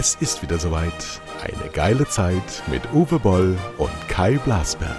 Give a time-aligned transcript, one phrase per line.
[0.00, 0.92] Es ist wieder soweit.
[1.42, 4.94] Eine geile Zeit mit Uwe Boll und Kai Blasberg.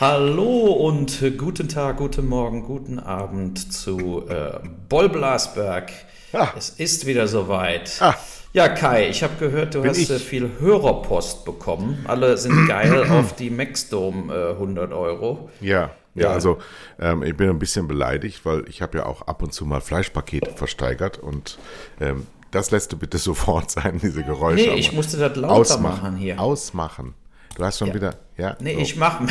[0.00, 4.58] Hallo und guten Tag, guten Morgen, guten Abend zu äh,
[4.88, 5.92] Boll Blasberg.
[6.32, 6.48] Ah.
[6.56, 8.00] Es ist wieder soweit.
[8.00, 8.16] Ah.
[8.54, 10.10] Ja, Kai, ich habe gehört, du Bin hast ich.
[10.10, 12.04] äh, viel Hörerpost bekommen.
[12.06, 15.50] Alle sind geil auf die Maxdome äh, 100 Euro.
[15.60, 16.30] Ja, ja, Ja.
[16.30, 16.58] also
[17.00, 19.80] ähm, ich bin ein bisschen beleidigt, weil ich habe ja auch ab und zu mal
[19.80, 21.58] Fleischpakete versteigert und
[22.00, 24.68] ähm, das lässt du bitte sofort sein, diese Geräusche.
[24.70, 26.40] Nee, ich musste das lauter ausmachen, machen hier.
[26.40, 27.14] Ausmachen.
[27.56, 28.56] Du hast schon wieder, ja.
[28.60, 28.80] Nee, so.
[28.80, 29.26] ich mache.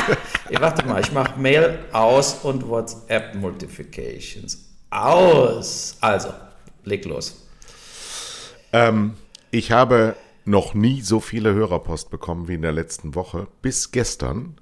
[0.50, 5.96] Ey, warte mal, ich mache Mail aus und WhatsApp Notifications aus.
[6.02, 6.28] Also,
[6.84, 7.42] leg los.
[8.76, 9.14] Ähm,
[9.50, 14.58] ich habe noch nie so viele Hörerpost bekommen wie in der letzten Woche, bis gestern.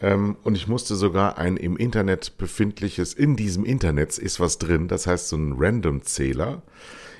[0.00, 4.88] Ähm, und ich musste sogar ein im Internet befindliches, in diesem Internet ist was drin,
[4.88, 6.62] das heißt so ein Random-Zähler.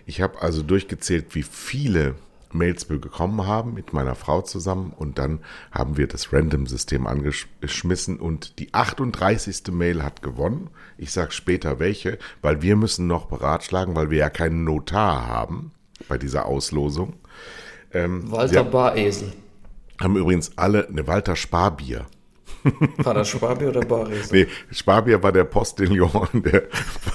[0.06, 2.14] Ich habe also durchgezählt, wie viele
[2.50, 5.40] Mails wir bekommen haben mit meiner Frau zusammen und dann
[5.70, 9.64] haben wir das Random-System angeschmissen und die 38.
[9.70, 10.70] Mail hat gewonnen.
[10.96, 15.72] Ich sage später welche, weil wir müssen noch beratschlagen, weil wir ja keinen Notar haben
[16.08, 17.14] bei dieser Auslosung.
[17.92, 18.62] Walter Ja.
[18.62, 19.32] Baresel.
[20.00, 22.06] Haben übrigens alle eine Walter Sparbier.
[22.98, 24.44] War das Sparbier oder Baresel?
[24.44, 26.64] Nee, Sparbier war der Postillon der,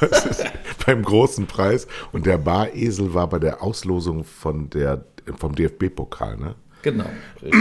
[0.01, 0.43] ist,
[0.85, 5.03] beim großen Preis und der Baresel war bei der Auslosung von der,
[5.37, 6.55] vom DFB-Pokal, ne?
[6.83, 7.05] Genau,
[7.43, 7.59] richtig.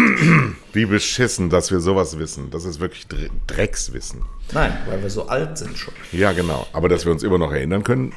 [0.72, 2.50] Wie beschissen, dass wir sowas wissen.
[2.50, 4.22] Das ist wirklich Dre- Dreckswissen.
[4.52, 5.92] Nein, weil wir so alt sind schon.
[6.12, 6.66] Ja, genau.
[6.72, 8.14] Aber dass wir uns immer noch erinnern können,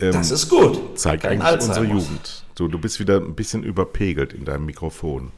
[0.00, 0.98] ähm, Das ist gut.
[0.98, 2.00] zeigt Kein eigentlich unsere Alzheimer.
[2.00, 2.45] Jugend.
[2.56, 5.30] Du, du bist wieder ein bisschen überpegelt in deinem Mikrofon.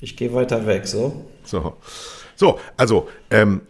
[0.00, 1.24] Ich gehe weiter weg, so.
[1.44, 1.76] So,
[2.36, 3.62] so also ähm,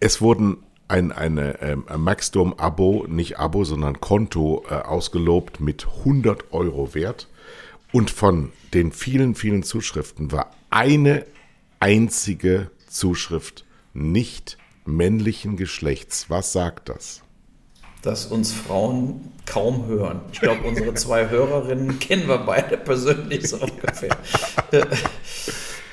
[0.00, 0.58] es wurden
[0.88, 7.28] ein eine, ähm, ein Maxdom-Abo, nicht Abo, sondern Konto äh, ausgelobt mit 100 Euro wert.
[7.92, 11.24] Und von den vielen, vielen Zuschriften war eine
[11.78, 16.28] einzige Zuschrift nicht männlichen Geschlechts.
[16.28, 17.23] Was sagt das?
[18.04, 20.20] Dass uns Frauen kaum hören.
[20.32, 24.16] Ich glaube, unsere zwei Hörerinnen kennen wir beide persönlich so ungefähr.
[24.70, 24.84] Äh,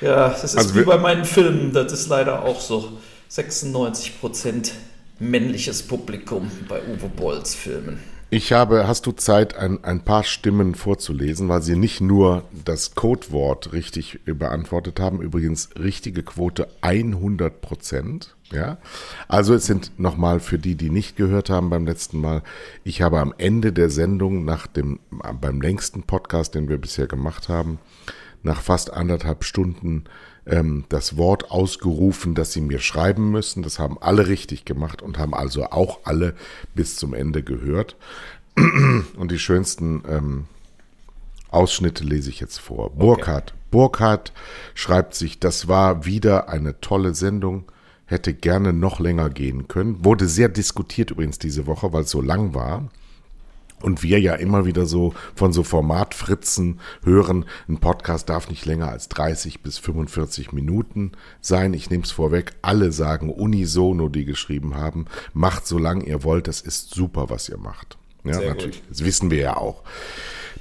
[0.02, 1.72] ja, das ist Also wie bei meinen Filmen.
[1.72, 2.92] Das ist leider auch so.
[3.28, 4.74] 96 Prozent
[5.18, 7.98] männliches Publikum bei Uwe Bolls Filmen.
[8.34, 12.94] Ich habe, hast du Zeit, ein, ein paar Stimmen vorzulesen, weil sie nicht nur das
[12.94, 18.34] Codewort richtig beantwortet haben, übrigens richtige Quote 100 Prozent.
[18.50, 18.78] Ja,
[19.28, 22.42] also es sind nochmal für die, die nicht gehört haben beim letzten Mal.
[22.84, 24.98] Ich habe am Ende der Sendung nach dem,
[25.38, 27.80] beim längsten Podcast, den wir bisher gemacht haben,
[28.42, 30.04] nach fast anderthalb Stunden
[30.46, 33.62] ähm, das Wort ausgerufen, das sie mir schreiben müssen.
[33.62, 36.34] Das haben alle richtig gemacht und haben also auch alle
[36.74, 37.96] bis zum Ende gehört.
[39.16, 40.44] Und die schönsten ähm,
[41.50, 42.90] Ausschnitte lese ich jetzt vor.
[42.90, 43.54] Burkhardt.
[43.70, 44.32] Burkhardt
[44.74, 47.64] schreibt sich, das war wieder eine tolle Sendung,
[48.04, 50.04] hätte gerne noch länger gehen können.
[50.04, 52.90] Wurde sehr diskutiert übrigens diese Woche, weil es so lang war.
[53.82, 58.88] Und wir ja immer wieder so von so Formatfritzen hören, ein Podcast darf nicht länger
[58.88, 61.74] als 30 bis 45 Minuten sein.
[61.74, 66.48] Ich nehme es vorweg, alle sagen unisono, die geschrieben haben, macht so lang ihr wollt,
[66.48, 67.98] das ist super, was ihr macht.
[68.24, 68.82] Ja, Sehr natürlich.
[68.88, 69.82] Das wissen wir ja auch.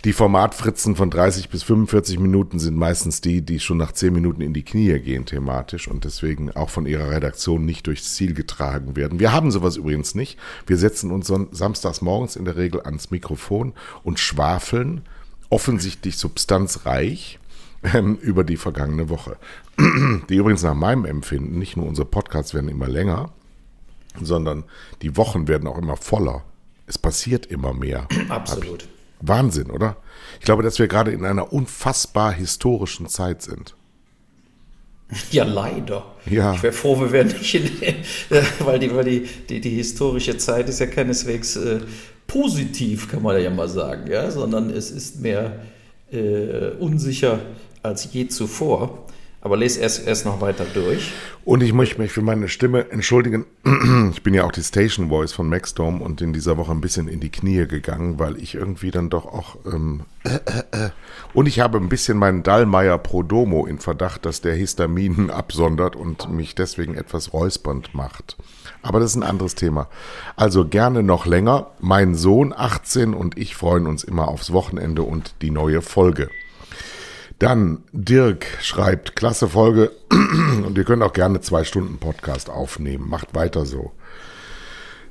[0.04, 4.42] Die Formatfritzen von 30 bis 45 Minuten sind meistens die, die schon nach 10 Minuten
[4.42, 8.96] in die Knie gehen thematisch und deswegen auch von ihrer Redaktion nicht durchs Ziel getragen
[8.96, 9.20] werden.
[9.20, 10.40] Wir haben sowas übrigens nicht.
[10.66, 15.02] Wir setzen uns samstags morgens in der Regel ans Mikrofon und schwafeln
[15.52, 17.38] offensichtlich substanzreich
[17.84, 19.38] ähm, über die vergangene Woche.
[20.30, 23.32] Die übrigens nach meinem Empfinden, nicht nur unsere Podcasts werden immer länger,
[24.20, 24.64] sondern
[25.02, 26.44] die Wochen werden auch immer voller.
[26.88, 28.08] Es passiert immer mehr.
[28.30, 28.88] Absolut.
[29.22, 29.98] Wahnsinn, oder?
[30.40, 33.76] Ich glaube, dass wir gerade in einer unfassbar historischen Zeit sind.
[35.32, 36.06] Ja, leider.
[36.26, 36.54] Ja.
[36.54, 37.96] Ich wäre froh, wir wären nicht in, äh,
[38.60, 41.82] weil, die, weil die, die, die historische Zeit ist ja keineswegs äh,
[42.28, 45.60] positiv, kann man ja mal sagen, ja, sondern es ist mehr
[46.12, 47.40] äh, unsicher
[47.84, 49.06] als je zuvor.
[49.44, 51.12] Aber lese erst, erst noch weiter durch.
[51.44, 53.46] Und ich möchte mich für meine Stimme entschuldigen.
[54.12, 57.08] Ich bin ja auch die Station Voice von Maxdome und in dieser Woche ein bisschen
[57.08, 59.58] in die Knie gegangen, weil ich irgendwie dann doch auch.
[59.66, 60.90] Ähm, äh, äh, äh.
[61.34, 66.32] Und ich habe ein bisschen meinen Dallmayr Prodomo in Verdacht, dass der Histaminen absondert und
[66.32, 68.38] mich deswegen etwas räuspernd macht.
[68.84, 69.88] Aber das ist ein anderes Thema.
[70.36, 71.72] Also gerne noch länger.
[71.80, 76.30] Mein Sohn 18 und ich freuen uns immer aufs Wochenende und die neue Folge.
[77.42, 79.90] Dann Dirk schreibt, klasse Folge
[80.64, 83.10] und ihr könnt auch gerne zwei Stunden Podcast aufnehmen.
[83.10, 83.94] Macht weiter so.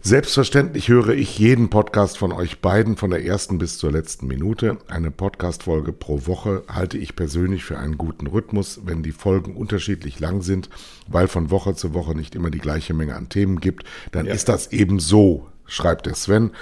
[0.00, 4.78] Selbstverständlich höre ich jeden Podcast von euch beiden von der ersten bis zur letzten Minute.
[4.86, 10.20] Eine Podcast-Folge pro Woche halte ich persönlich für einen guten Rhythmus, wenn die Folgen unterschiedlich
[10.20, 10.70] lang sind,
[11.08, 13.82] weil von Woche zu Woche nicht immer die gleiche Menge an Themen gibt,
[14.12, 14.34] dann ja.
[14.34, 16.52] ist das eben so, schreibt der Sven.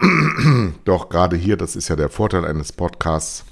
[0.86, 3.44] Doch gerade hier, das ist ja der Vorteil eines Podcasts,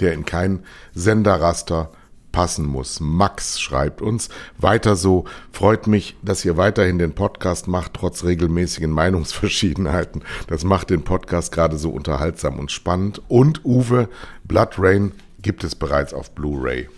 [0.00, 1.90] der in kein Senderraster
[2.32, 2.98] passen muss.
[2.98, 5.24] Max schreibt uns weiter so.
[5.52, 10.24] Freut mich, dass ihr weiterhin den Podcast macht, trotz regelmäßigen Meinungsverschiedenheiten.
[10.48, 13.20] Das macht den Podcast gerade so unterhaltsam und spannend.
[13.28, 14.08] Und Uwe,
[14.44, 15.12] Blood Rain
[15.42, 16.88] gibt es bereits auf Blu-ray.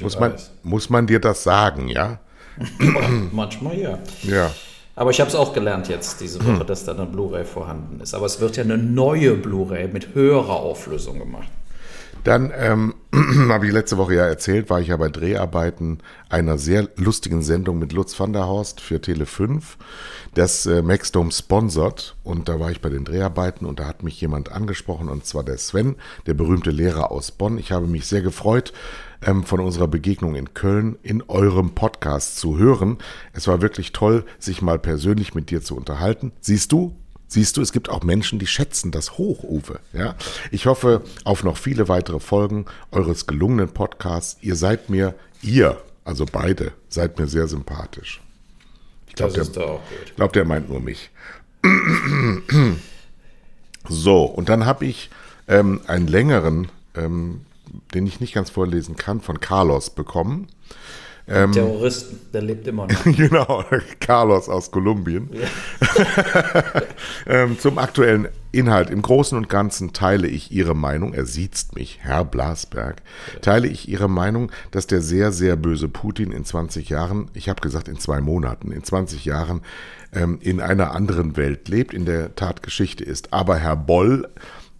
[0.00, 2.20] Muss man, muss man dir das sagen, ja?
[3.32, 3.98] Manchmal ja.
[4.22, 4.50] Ja.
[4.96, 6.66] Aber ich habe es auch gelernt jetzt diese Woche, hm.
[6.66, 8.14] dass da eine Blu-ray vorhanden ist.
[8.14, 11.48] Aber es wird ja eine neue Blu-ray mit höherer Auflösung gemacht.
[12.24, 12.94] Dann ähm,
[13.50, 15.98] habe ich letzte Woche ja erzählt, war ich ja bei Dreharbeiten
[16.30, 19.76] einer sehr lustigen Sendung mit Lutz van der Horst für Tele 5,
[20.32, 22.16] das äh, Maxdome sponsert.
[22.24, 25.44] Und da war ich bei den Dreharbeiten und da hat mich jemand angesprochen und zwar
[25.44, 27.58] der Sven, der berühmte Lehrer aus Bonn.
[27.58, 28.72] Ich habe mich sehr gefreut,
[29.22, 32.98] ähm, von unserer Begegnung in Köln in eurem Podcast zu hören.
[33.34, 36.32] Es war wirklich toll, sich mal persönlich mit dir zu unterhalten.
[36.40, 36.96] Siehst du,
[37.28, 39.80] Siehst du, es gibt auch Menschen, die schätzen das hoch, Uwe.
[39.92, 40.14] Ja?
[40.50, 44.36] Ich hoffe auf noch viele weitere Folgen eures gelungenen Podcasts.
[44.40, 48.20] Ihr seid mir, ihr, also beide, seid mir sehr sympathisch.
[49.08, 49.80] Ich glaube, der,
[50.16, 51.10] glaub, der meint nur mich.
[53.88, 55.10] so, und dann habe ich
[55.48, 57.42] ähm, einen längeren, ähm,
[57.94, 60.48] den ich nicht ganz vorlesen kann, von Carlos bekommen.
[61.26, 63.04] Ähm, Terroristen, der lebt immer noch.
[63.16, 63.64] genau,
[63.98, 65.30] Carlos aus Kolumbien.
[65.32, 66.82] Ja.
[67.26, 68.90] ähm, zum aktuellen Inhalt.
[68.90, 73.02] Im Großen und Ganzen teile ich Ihre Meinung, er sieht mich, Herr Blasberg,
[73.40, 77.60] teile ich Ihre Meinung, dass der sehr, sehr böse Putin in 20 Jahren, ich habe
[77.60, 79.62] gesagt in zwei Monaten, in 20 Jahren
[80.12, 83.32] ähm, in einer anderen Welt lebt, in der Tat Geschichte ist.
[83.32, 84.28] Aber Herr Boll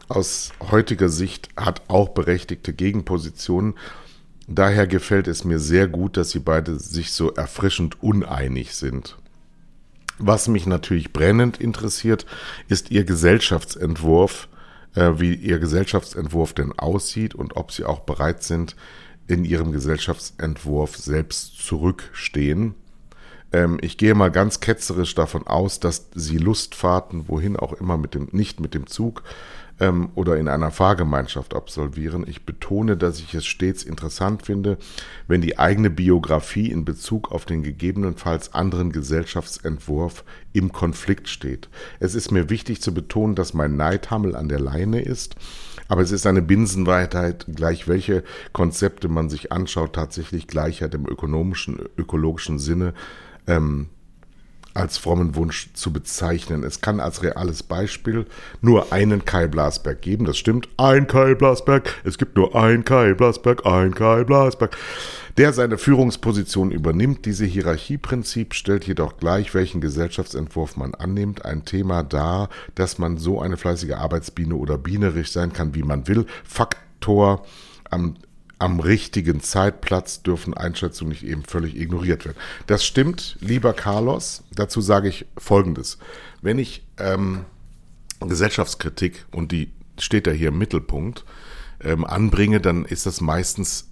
[0.08, 3.75] aus heutiger Sicht hat auch berechtigte Gegenpositionen
[4.46, 9.17] Daher gefällt es mir sehr gut, dass sie beide sich so erfrischend uneinig sind.
[10.19, 12.26] Was mich natürlich brennend interessiert,
[12.69, 14.49] ist ihr Gesellschaftsentwurf,
[14.94, 18.76] äh, wie ihr Gesellschaftsentwurf denn aussieht und ob sie auch bereit sind,
[19.26, 22.75] in ihrem Gesellschaftsentwurf selbst zurückstehen.
[23.52, 28.14] Ähm, ich gehe mal ganz ketzerisch davon aus, dass sie Lustfahrten, wohin auch immer, mit
[28.14, 29.23] dem, nicht mit dem Zug,
[29.81, 32.25] ähm, oder in einer Fahrgemeinschaft absolvieren.
[32.29, 34.79] Ich betone, dass ich es stets interessant finde,
[35.26, 41.69] wenn die eigene Biografie in Bezug auf den gegebenenfalls anderen Gesellschaftsentwurf im Konflikt steht.
[42.00, 45.37] Es ist mir wichtig zu betonen, dass mein Neidhammel an der Leine ist,
[45.88, 51.79] aber es ist eine Binsenweitheit, gleich welche Konzepte man sich anschaut, tatsächlich Gleichheit im ökonomischen,
[51.97, 52.94] ökologischen Sinne
[53.47, 53.88] ähm,
[54.75, 56.65] als frommen Wunsch zu bezeichnen.
[56.65, 58.26] Es kann als reales Beispiel
[58.61, 60.25] nur einen Kai Blasberg geben.
[60.25, 61.94] Das stimmt, ein Kai Blasberg.
[62.05, 64.76] Es gibt nur ein Kai Blasberg, ein Kai Blasberg,
[65.37, 67.25] der seine Führungsposition übernimmt.
[67.25, 73.41] Diese Hierarchieprinzip stellt jedoch gleich, welchen Gesellschaftsentwurf man annimmt, ein Thema dar, dass man so
[73.41, 76.27] eine fleißige Arbeitsbiene oder bienerisch sein kann, wie man will.
[76.44, 77.46] Faktor
[77.91, 78.17] am
[78.58, 82.39] am richtigen Zeitplatz dürfen Einschätzungen nicht eben völlig ignoriert werden.
[82.67, 84.44] Das stimmt, lieber Carlos.
[84.55, 85.99] Dazu sage ich Folgendes.
[86.41, 87.44] Wenn ich ähm,
[88.20, 91.25] Gesellschaftskritik, und die steht ja hier im Mittelpunkt,
[91.82, 93.91] ähm, anbringe, dann ist das meistens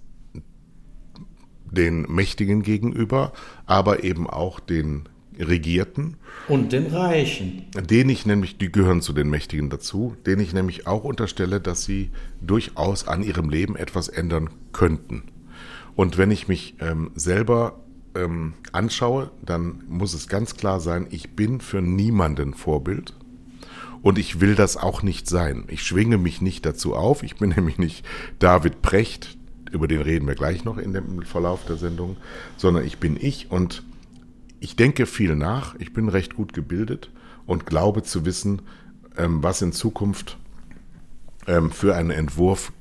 [1.63, 3.33] den Mächtigen gegenüber,
[3.65, 5.09] aber eben auch den
[5.39, 6.17] Regierten.
[6.47, 7.65] Und den Reichen.
[7.89, 11.83] Den ich nämlich, die gehören zu den Mächtigen dazu, denen ich nämlich auch unterstelle, dass
[11.85, 12.09] sie
[12.41, 15.23] durchaus an ihrem Leben etwas ändern könnten.
[15.95, 17.79] Und wenn ich mich ähm, selber
[18.15, 23.13] ähm, anschaue, dann muss es ganz klar sein, ich bin für niemanden Vorbild.
[24.01, 25.63] Und ich will das auch nicht sein.
[25.69, 27.23] Ich schwinge mich nicht dazu auf.
[27.23, 28.05] Ich bin nämlich nicht
[28.39, 29.37] David Precht,
[29.71, 32.17] über den reden wir gleich noch in dem Verlauf der Sendung,
[32.57, 33.83] sondern ich bin ich und
[34.63, 37.11] ich denke viel nach, ich bin recht gut gebildet
[37.45, 38.61] und glaube zu wissen,
[39.17, 40.37] ähm, was in Zukunft
[41.47, 42.71] ähm, für einen Entwurf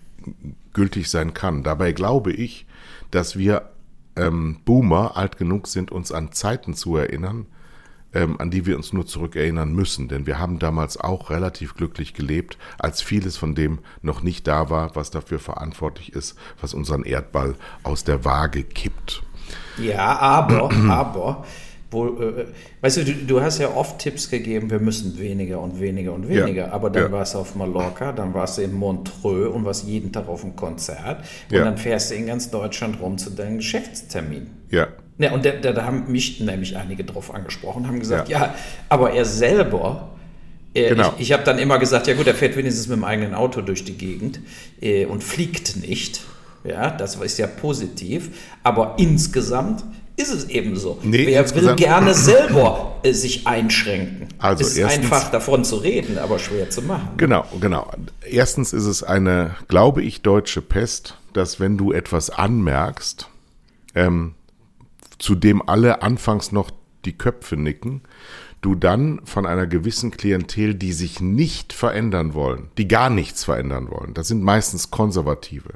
[0.74, 1.64] gültig sein kann.
[1.64, 2.66] Dabei glaube ich,
[3.10, 3.70] dass wir
[4.14, 7.46] ähm, Boomer alt genug sind, uns an Zeiten zu erinnern,
[8.14, 10.06] an die wir uns nur zurückerinnern müssen.
[10.06, 14.68] Denn wir haben damals auch relativ glücklich gelebt, als vieles von dem noch nicht da
[14.68, 19.22] war, was dafür verantwortlich ist, was unseren Erdball aus der Waage kippt.
[19.78, 21.46] Ja, aber, aber
[21.92, 22.46] wo, äh,
[22.80, 26.28] weißt du, du, du, hast ja oft Tipps gegeben, wir müssen weniger und weniger und
[26.28, 26.72] weniger, ja.
[26.72, 27.12] aber dann ja.
[27.12, 30.56] warst du auf Mallorca, dann warst du in Montreux und warst jeden Tag auf einem
[30.56, 31.64] Konzert und ja.
[31.64, 34.48] dann fährst du in ganz Deutschland rum zu deinem Geschäftstermin.
[34.70, 34.88] Ja.
[35.18, 38.54] Ja, und da, da haben mich nämlich einige drauf angesprochen, haben gesagt, ja, ja
[38.88, 40.08] aber er selber
[40.74, 41.12] äh, genau.
[41.16, 43.60] Ich, ich habe dann immer gesagt, ja gut, er fährt wenigstens mit dem eigenen Auto
[43.60, 44.40] durch die Gegend
[44.80, 46.22] äh, und fliegt nicht.
[46.64, 48.30] Ja, das ist ja positiv.
[48.62, 49.84] Aber insgesamt
[50.16, 50.98] ist es eben so.
[51.02, 54.28] Nee, Wer will gerne selber äh, sich einschränken?
[54.38, 57.10] Also es ist erstens, einfach davon zu reden, aber schwer zu machen.
[57.16, 57.90] Genau, genau.
[58.28, 63.28] Erstens ist es eine, glaube ich, deutsche Pest, dass wenn du etwas anmerkst,
[63.94, 64.34] ähm,
[65.18, 66.70] zu dem alle anfangs noch
[67.04, 68.02] die Köpfe nicken,
[68.60, 73.90] du dann von einer gewissen Klientel, die sich nicht verändern wollen, die gar nichts verändern
[73.90, 75.74] wollen, das sind meistens Konservative,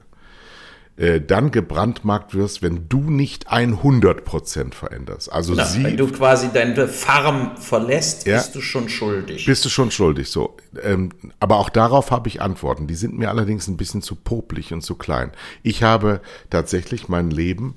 [0.97, 5.31] äh, dann gebrandmarkt wirst, wenn du nicht 100% veränderst.
[5.31, 9.45] Also Na, sie, wenn du quasi deine Farm verlässt, ja, bist du schon schuldig.
[9.45, 10.57] Bist du schon schuldig, so.
[10.83, 12.87] Ähm, aber auch darauf habe ich Antworten.
[12.87, 15.33] Die sind mir allerdings ein bisschen zu popelig und zu klein.
[15.63, 17.77] Ich habe tatsächlich mein Leben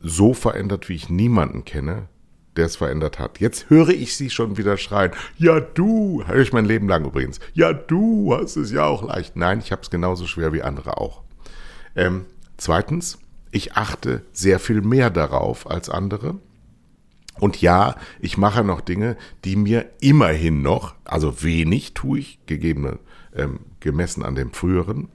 [0.00, 2.08] so verändert, wie ich niemanden kenne,
[2.56, 3.38] der es verändert hat.
[3.38, 5.12] Jetzt höre ich sie schon wieder schreien.
[5.36, 7.38] Ja, du, höre ich mein Leben lang übrigens.
[7.54, 9.36] Ja, du hast es ja auch leicht.
[9.36, 11.22] Nein, ich habe es genauso schwer wie andere auch.
[11.94, 12.26] Ähm,
[12.58, 13.18] Zweitens,
[13.50, 16.38] ich achte sehr viel mehr darauf als andere.
[17.38, 22.98] Und ja, ich mache noch Dinge, die mir immerhin noch, also wenig tue ich, gegebene,
[23.34, 25.08] ähm, gemessen an dem früheren,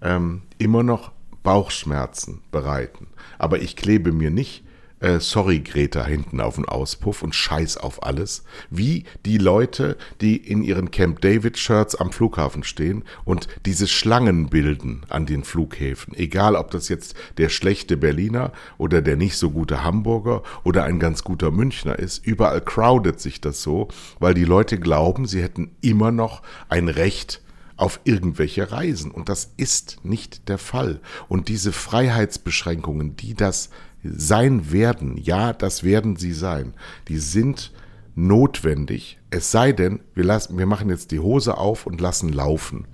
[0.00, 3.08] ähm, immer noch Bauchschmerzen bereiten.
[3.38, 4.64] Aber ich klebe mir nicht
[5.00, 10.36] äh, sorry Greta hinten auf den Auspuff und scheiß auf alles, wie die Leute, die
[10.36, 16.14] in ihren Camp David Shirts am Flughafen stehen und diese Schlangen bilden an den Flughäfen,
[16.14, 20.98] egal ob das jetzt der schlechte Berliner oder der nicht so gute Hamburger oder ein
[20.98, 23.88] ganz guter Münchner ist, überall crowdet sich das so,
[24.18, 27.42] weil die Leute glauben, sie hätten immer noch ein Recht
[27.78, 29.10] auf irgendwelche Reisen.
[29.12, 31.00] Und das ist nicht der Fall.
[31.28, 33.70] Und diese Freiheitsbeschränkungen, die das
[34.02, 36.74] sein werden, ja, das werden sie sein,
[37.08, 37.72] die sind
[38.14, 42.86] notwendig, es sei denn, wir, lassen, wir machen jetzt die Hose auf und lassen laufen.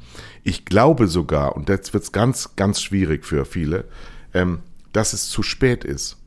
[0.42, 3.86] Ich glaube sogar, und jetzt wird es ganz, ganz schwierig für viele,
[4.34, 4.60] ähm,
[4.92, 6.18] dass es zu spät ist.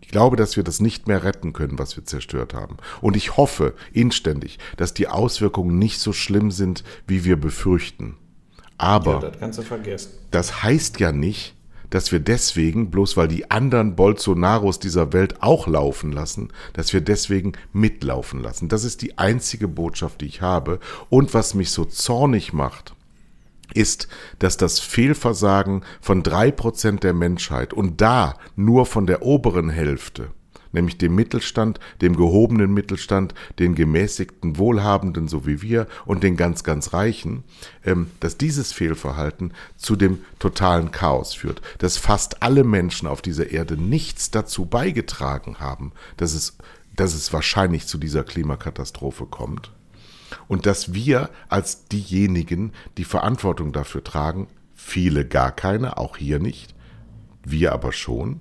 [0.00, 2.78] Ich glaube, dass wir das nicht mehr retten können, was wir zerstört haben.
[3.00, 8.16] Und ich hoffe inständig, dass die Auswirkungen nicht so schlimm sind, wie wir befürchten.
[8.78, 11.54] Aber ja, das, das heißt ja nicht,
[11.90, 17.00] dass wir deswegen, bloß weil die anderen Bolsonaros dieser Welt auch laufen lassen, dass wir
[17.00, 18.68] deswegen mitlaufen lassen.
[18.68, 20.80] Das ist die einzige Botschaft, die ich habe.
[21.08, 22.94] Und was mich so zornig macht,
[23.74, 29.68] ist, dass das Fehlversagen von drei Prozent der Menschheit und da nur von der oberen
[29.68, 30.30] Hälfte
[30.72, 36.64] nämlich dem Mittelstand, dem gehobenen Mittelstand, den gemäßigten Wohlhabenden, so wie wir, und den ganz,
[36.64, 37.44] ganz Reichen,
[37.84, 43.50] ähm, dass dieses Fehlverhalten zu dem totalen Chaos führt, dass fast alle Menschen auf dieser
[43.50, 46.58] Erde nichts dazu beigetragen haben, dass es,
[46.94, 49.72] dass es wahrscheinlich zu dieser Klimakatastrophe kommt.
[50.46, 56.74] Und dass wir als diejenigen, die Verantwortung dafür tragen, viele gar keine, auch hier nicht,
[57.44, 58.40] wir aber schon,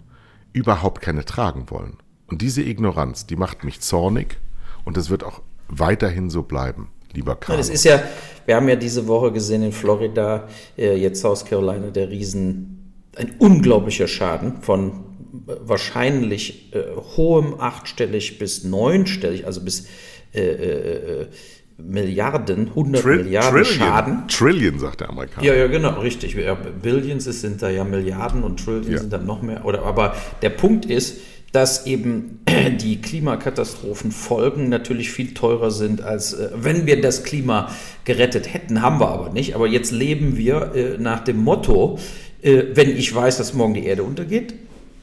[0.54, 1.98] überhaupt keine tragen wollen.
[2.28, 4.38] Und diese Ignoranz, die macht mich zornig
[4.86, 7.58] und das wird auch weiterhin so bleiben, lieber Karl.
[7.58, 8.04] Das ist ja,
[8.46, 13.36] wir haben ja diese Woche gesehen in Florida, äh, jetzt South Carolina, der Riesen, ein
[13.40, 15.06] unglaublicher Schaden von
[15.46, 16.84] wahrscheinlich äh,
[17.16, 19.88] hohem achtstellig bis neunstellig, also bis
[20.34, 21.28] äh, äh, äh
[21.80, 24.28] Milliarden, 100 Tri Milliarden Trillion, Schaden.
[24.28, 25.46] Trillion, sagt der Amerikaner.
[25.46, 26.34] Ja, ja, genau, richtig.
[26.34, 28.98] Ja, Billions sind da ja Milliarden und Trillion ja.
[28.98, 29.64] sind dann noch mehr.
[29.64, 31.18] Oder, aber der Punkt ist,
[31.52, 32.40] dass eben
[32.80, 37.72] die Klimakatastrophenfolgen natürlich viel teurer sind, als äh, wenn wir das Klima
[38.06, 39.56] gerettet hätten, haben wir aber nicht.
[39.56, 42.00] Aber jetzt leben wir äh, nach dem Motto,
[42.42, 44.54] äh, wenn ich weiß, dass morgen die Erde untergeht,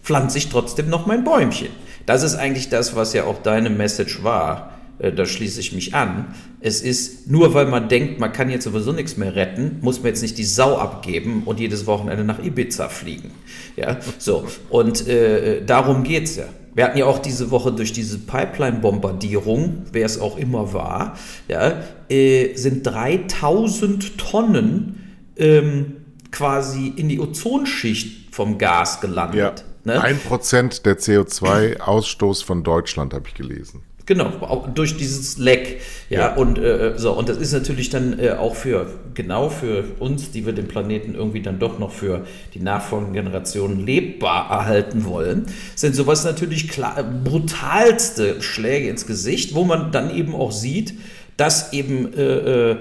[0.03, 1.69] pflanze ich trotzdem noch mein Bäumchen.
[2.07, 4.74] Das ist eigentlich das, was ja auch deine Message war.
[4.99, 6.35] Äh, da schließe ich mich an.
[6.61, 10.09] Es ist nur, weil man denkt, man kann jetzt sowieso nichts mehr retten, muss man
[10.09, 13.33] jetzt nicht die Sau abgeben und jedes Wochenende nach Ibiza fliegen.
[13.77, 14.47] Ja, so.
[14.71, 16.45] Und äh, darum es ja.
[16.75, 21.83] Wir hatten ja auch diese Woche durch diese Pipeline-Bombardierung, wer es auch immer war, ja,
[22.09, 25.97] äh, sind 3000 Tonnen ähm,
[26.33, 29.65] quasi in die Ozonschicht vom Gas gelandet.
[29.85, 29.93] Ja.
[29.93, 30.03] Ne?
[30.03, 33.83] Ein Prozent der CO2-Ausstoß von Deutschland habe ich gelesen.
[34.07, 35.81] Genau, auch durch dieses Leck.
[36.11, 36.35] Ja, ja.
[36.35, 40.45] und äh, so, und das ist natürlich dann äh, auch für genau für uns, die
[40.45, 45.97] wir den Planeten irgendwie dann doch noch für die nachfolgenden Generationen lebbar erhalten wollen, sind
[45.97, 50.95] sowas natürlich klar, brutalste Schläge ins Gesicht, wo man dann eben auch sieht,
[51.37, 52.77] dass eben äh, äh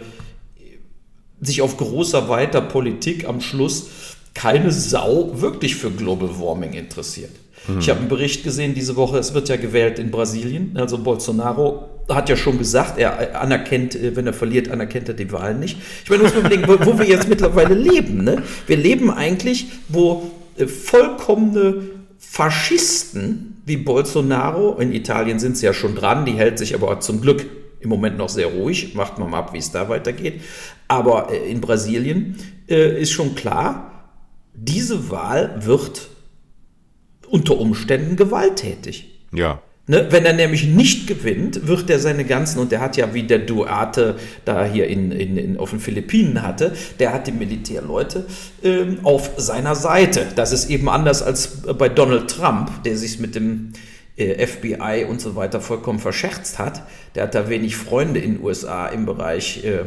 [1.41, 3.87] sich auf großer weiter Politik am Schluss
[4.33, 7.31] keine Sau wirklich für Global Warming interessiert.
[7.67, 7.79] Mhm.
[7.79, 10.75] Ich habe einen Bericht gesehen diese Woche, es wird ja gewählt in Brasilien.
[10.75, 15.31] Also Bolsonaro hat ja schon gesagt, er anerkennt, äh, wenn er verliert, anerkennt er die
[15.31, 15.77] Wahlen nicht.
[16.03, 18.23] Ich meine, muss man wo, wo wir jetzt mittlerweile leben.
[18.23, 18.43] Ne?
[18.67, 21.83] Wir leben eigentlich, wo äh, vollkommene
[22.17, 27.21] Faschisten wie Bolsonaro, in Italien sind sie ja schon dran, die hält sich aber zum
[27.21, 27.45] Glück
[27.79, 30.41] im Moment noch sehr ruhig, macht man mal ab, wie es da weitergeht.
[30.87, 34.09] Aber äh, in Brasilien äh, ist schon klar,
[34.53, 36.09] diese Wahl wird
[37.33, 39.09] unter Umständen gewalttätig.
[39.33, 39.59] Ja.
[39.87, 43.23] Ne, wenn er nämlich nicht gewinnt, wird er seine ganzen, und der hat ja wie
[43.23, 48.25] der Duarte da hier in, in, in auf den Philippinen hatte, der hat die Militärleute
[48.63, 50.27] ähm, auf seiner Seite.
[50.35, 53.73] Das ist eben anders als bei Donald Trump, der sich mit dem
[54.15, 56.83] äh, FBI und so weiter vollkommen verscherzt hat.
[57.15, 59.85] Der hat da wenig Freunde in den USA im Bereich äh,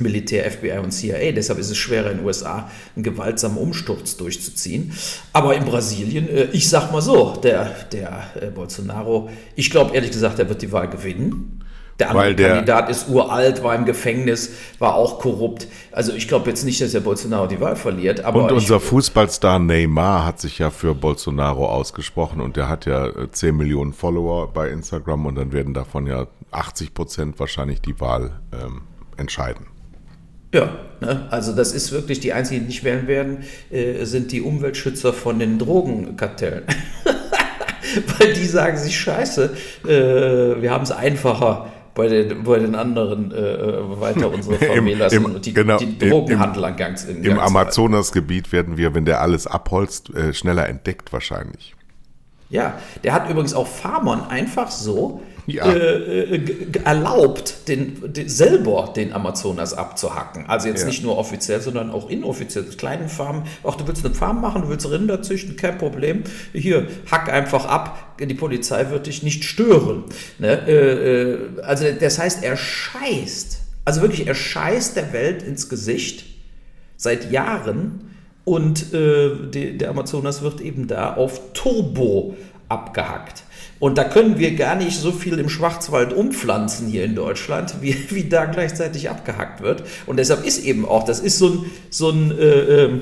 [0.00, 1.32] Militär, FBI und CIA.
[1.32, 4.92] Deshalb ist es schwerer in den USA einen gewaltsamen Umsturz durchzuziehen.
[5.32, 10.10] Aber in Brasilien, äh, ich sag mal so, der, der äh, Bolsonaro, ich glaube ehrlich
[10.10, 11.62] gesagt, er wird die Wahl gewinnen.
[11.98, 15.66] Der andere der, Kandidat ist uralt, war im Gefängnis, war auch korrupt.
[15.92, 18.22] Also ich glaube jetzt nicht, dass der Bolsonaro die Wahl verliert.
[18.22, 23.10] Aber und unser Fußballstar Neymar hat sich ja für Bolsonaro ausgesprochen und der hat ja
[23.30, 27.98] 10 äh, Millionen Follower bei Instagram und dann werden davon ja 80 Prozent wahrscheinlich die
[27.98, 28.82] Wahl ähm,
[29.16, 29.66] entscheiden.
[30.54, 31.26] Ja, ne?
[31.30, 35.38] also das ist wirklich die einzigen, die nicht wählen werden, äh, sind die Umweltschützer von
[35.38, 36.64] den Drogenkartellen.
[38.18, 43.32] Weil die sagen sich, scheiße, äh, wir haben es einfacher bei den, bei den anderen
[43.32, 47.38] äh, äh weiter unsere Familien lassen und die, genau, die Drogenhandel im, an Gangs Im
[47.38, 51.74] Amazonasgebiet werden wir, wenn der alles abholzt, äh, schneller entdeckt wahrscheinlich.
[52.48, 55.70] Ja, der hat übrigens auch Farmern einfach so ja.
[55.72, 60.46] äh, äh erlaubt, den, den, selber den Amazonas abzuhacken.
[60.46, 60.86] Also jetzt ja.
[60.88, 62.64] nicht nur offiziell, sondern auch inoffiziell.
[62.64, 66.24] Kleinen Farmen, auch du willst eine Farm machen, du willst Rinder züchten, kein Problem.
[66.52, 70.04] Hier, hack einfach ab, die Polizei wird dich nicht stören.
[70.38, 70.66] Ne?
[70.66, 76.24] Äh, äh also das heißt, er scheißt, also wirklich, er scheißt der Welt ins Gesicht
[76.96, 78.10] seit Jahren.
[78.44, 82.36] Und äh, die, der Amazonas wird eben da auf Turbo
[82.68, 83.42] abgehackt.
[83.78, 87.94] Und da können wir gar nicht so viel im Schwarzwald umpflanzen hier in Deutschland, wie,
[88.10, 89.84] wie da gleichzeitig abgehackt wird.
[90.06, 93.00] Und deshalb ist eben auch, das ist so ein, so ein äh, äh,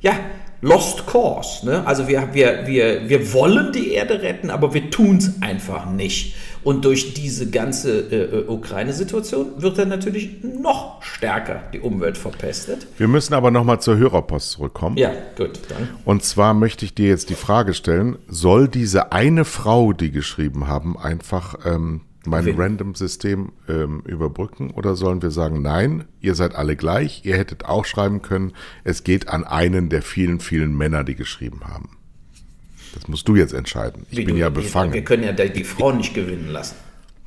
[0.00, 0.12] ja,
[0.60, 1.66] Lost Cause.
[1.66, 1.86] Ne?
[1.86, 6.34] Also wir, wir, wir, wir wollen die Erde retten, aber wir tun es einfach nicht.
[6.68, 12.86] Und durch diese ganze äh, Ukraine-Situation wird dann natürlich noch stärker die Umwelt verpestet.
[12.98, 14.98] Wir müssen aber nochmal zur Hörerpost zurückkommen.
[14.98, 15.60] Ja, gut.
[15.70, 15.88] Dann.
[16.04, 20.68] Und zwar möchte ich dir jetzt die Frage stellen, soll diese eine Frau, die geschrieben
[20.68, 26.76] haben, einfach ähm, mein Random-System ähm, überbrücken oder sollen wir sagen, nein, ihr seid alle
[26.76, 28.52] gleich, ihr hättet auch schreiben können,
[28.84, 31.97] es geht an einen der vielen, vielen Männer, die geschrieben haben.
[32.98, 34.06] Das musst du jetzt entscheiden.
[34.10, 34.92] Ich Wie bin ja befangen.
[34.92, 36.74] Wir können ja die Frau nicht gewinnen lassen.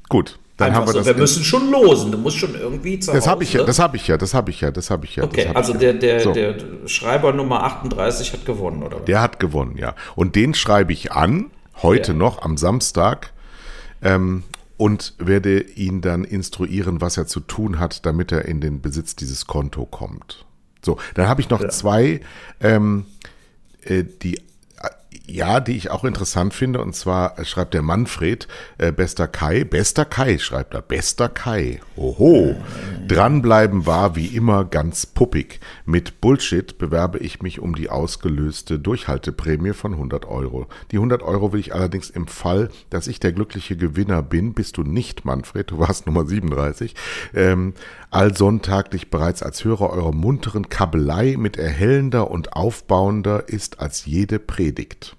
[0.09, 0.99] Gut, dann Einfach haben wir so.
[0.99, 1.07] das.
[1.07, 2.11] Wir müssen schon losen.
[2.11, 4.49] Du musst schon irgendwie zu Das habe ich ja, das habe ich ja, das habe
[4.51, 5.23] ich ja, das habe ich ja.
[5.23, 6.33] Okay, also der, der, so.
[6.33, 6.55] der
[6.87, 8.99] Schreiber Nummer 38 hat gewonnen, oder?
[8.99, 9.95] Der hat gewonnen, ja.
[10.15, 12.17] Und den schreibe ich an, heute ja.
[12.17, 13.31] noch am Samstag.
[14.01, 14.43] Ähm,
[14.77, 19.15] und werde ihn dann instruieren, was er zu tun hat, damit er in den Besitz
[19.15, 20.43] dieses Konto kommt.
[20.83, 21.69] So, dann habe ich noch ja.
[21.69, 22.21] zwei,
[22.59, 23.05] ähm,
[23.83, 24.41] äh, die
[25.33, 26.81] ja, die ich auch interessant finde.
[26.81, 31.79] Und zwar schreibt der Manfred, äh, bester Kai, bester Kai schreibt er, bester Kai.
[31.95, 32.55] Oho.
[33.07, 35.59] Dranbleiben war wie immer ganz puppig.
[35.85, 40.67] Mit Bullshit bewerbe ich mich um die ausgelöste Durchhalteprämie von 100 Euro.
[40.91, 44.77] Die 100 Euro will ich allerdings im Fall, dass ich der glückliche Gewinner bin, bist
[44.77, 46.95] du nicht, Manfred, du warst Nummer 37,
[47.33, 47.73] ähm,
[48.09, 55.15] allsonntäglich bereits als Hörer eurer munteren Kabelei mit erhellender und aufbauender ist als jede Predigt.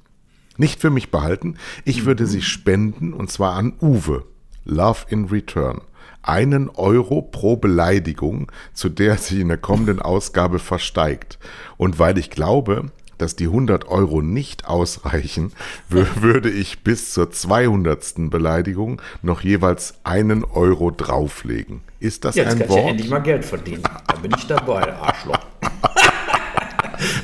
[0.63, 4.25] Nicht für mich behalten, ich würde sie spenden und zwar an Uwe.
[4.65, 5.81] Love in Return.
[6.23, 11.41] Einen Euro pro Beleidigung, zu der sich in der kommenden Ausgabe versteigt.
[11.79, 15.51] Und weil ich glaube, dass die 100 Euro nicht ausreichen,
[15.89, 18.31] würde ich bis zur 200.
[18.31, 21.81] Beleidigung noch jeweils einen Euro drauflegen.
[21.99, 22.59] Ist das ja, ein Wort?
[22.61, 23.83] Jetzt kannst du endlich mal Geld verdienen.
[24.07, 25.41] Da bin ich dabei, Arschloch.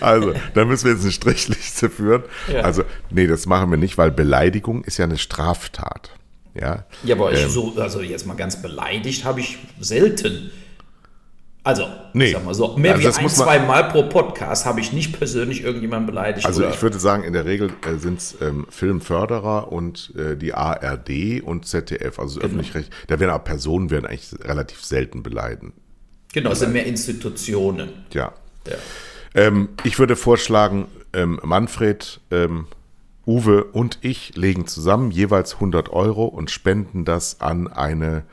[0.01, 2.23] Also, da müssen wir jetzt eine Strichliste führen.
[2.53, 2.61] Ja.
[2.63, 6.11] Also, nee, das machen wir nicht, weil Beleidigung ist ja eine Straftat.
[6.55, 10.51] Ja, Ja, aber ich Ähm, so, also jetzt mal ganz beleidigt habe ich selten.
[11.65, 12.27] Also, Nee.
[12.29, 15.19] ich sag mal so, mehr Also wie ein, zwei Mal pro Podcast habe ich nicht
[15.19, 16.47] persönlich irgendjemanden beleidigt.
[16.47, 20.37] Also oder- ich würde sagen, in der Regel äh, sind es ähm, Filmförderer und äh,
[20.37, 22.47] die ARD und ZDF, also Genau.
[22.47, 22.91] öffentlich-recht.
[23.09, 25.75] Da werden aber Personen werden eigentlich relativ selten beleiden.
[26.33, 27.91] genau, es sind mehr Institutionen.
[28.15, 28.33] Ja.
[28.67, 28.75] Ja.
[29.39, 32.67] Ähm, ich würde vorschlagen, ähm, Manfred, ähm,
[33.25, 38.25] Uwe und ich legen zusammen jeweils 100 Euro und spenden das an eine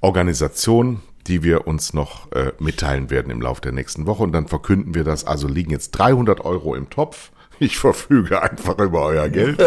[0.00, 4.22] Organisation, die wir uns noch äh, mitteilen werden im Laufe der nächsten Woche.
[4.22, 5.24] Und dann verkünden wir das.
[5.24, 7.30] Also liegen jetzt 300 Euro im Topf.
[7.58, 9.58] Ich verfüge einfach über euer Geld.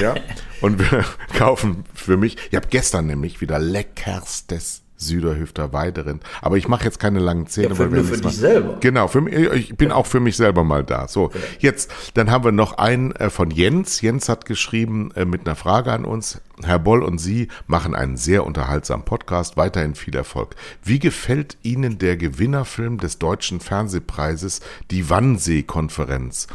[0.00, 0.14] ja.
[0.62, 1.04] Und wir
[1.36, 6.22] kaufen für mich, ich habe gestern nämlich wieder leckerstes Süderhüfter Weiderind.
[6.42, 7.68] Aber ich mache jetzt keine langen Zähne.
[7.70, 8.76] Ja, für- weil für dich Mal- selber.
[8.80, 11.08] Genau, für mich, ich bin auch für mich selber mal da.
[11.08, 11.30] So,
[11.60, 14.00] jetzt, dann haben wir noch einen äh, von Jens.
[14.00, 16.40] Jens hat geschrieben äh, mit einer Frage an uns.
[16.64, 19.56] Herr Boll und Sie machen einen sehr unterhaltsamen Podcast.
[19.56, 20.56] Weiterhin viel Erfolg.
[20.82, 26.48] Wie gefällt Ihnen der Gewinnerfilm des Deutschen Fernsehpreises, die Wannsee-Konferenz?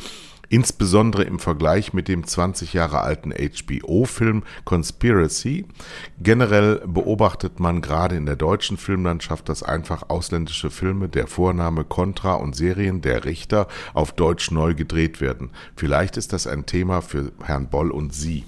[0.49, 5.65] Insbesondere im Vergleich mit dem 20 Jahre alten HBO-Film Conspiracy.
[6.19, 12.35] Generell beobachtet man gerade in der deutschen Filmlandschaft, dass einfach ausländische Filme der Vorname Contra
[12.35, 15.49] und Serien der Richter auf Deutsch neu gedreht werden.
[15.75, 18.43] Vielleicht ist das ein Thema für Herrn Boll und Sie.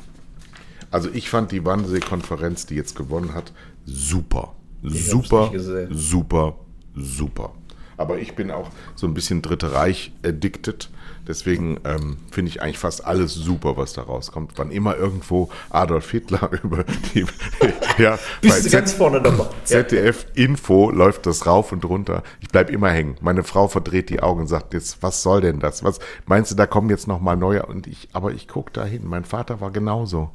[0.92, 3.52] Also ich fand die Wannsee-Konferenz, die jetzt gewonnen hat,
[3.86, 4.56] super.
[4.84, 5.52] Super,
[5.90, 6.58] super,
[6.94, 7.54] super.
[7.98, 10.90] Aber ich bin auch so ein bisschen Dritte Reich addicted.
[11.28, 14.54] Deswegen ähm, finde ich eigentlich fast alles super, was da rauskommt.
[14.58, 16.84] Wann immer irgendwo Adolf Hitler über
[17.14, 17.26] die
[17.98, 19.46] ja, Bist du Z- ganz vorne dabei.
[19.64, 22.24] ZDF Info läuft das rauf und runter.
[22.42, 23.16] Ich bleib immer hängen.
[23.22, 25.84] Meine Frau verdreht die Augen und sagt jetzt, was soll denn das?
[25.84, 27.66] Was meinst du, da kommen jetzt noch mal neue?
[27.66, 29.02] Und ich, aber ich guck da hin.
[29.06, 30.30] Mein Vater war genauso.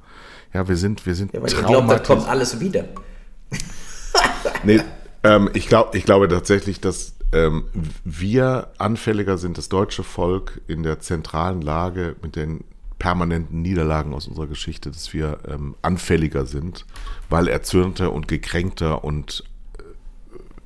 [0.53, 2.85] Ja, wir sind, wir sind Ja, weil ich glaube, da kommt alles wieder.
[4.65, 4.81] Nee,
[5.23, 7.65] ähm, ich, glaub, ich glaube tatsächlich, dass ähm,
[8.05, 12.65] wir anfälliger sind, das deutsche Volk in der zentralen Lage mit den
[12.99, 16.87] permanenten Niederlagen aus unserer Geschichte, dass wir ähm, anfälliger sind,
[17.29, 19.45] weil erzürnter und gekränkter und
[19.79, 19.83] äh,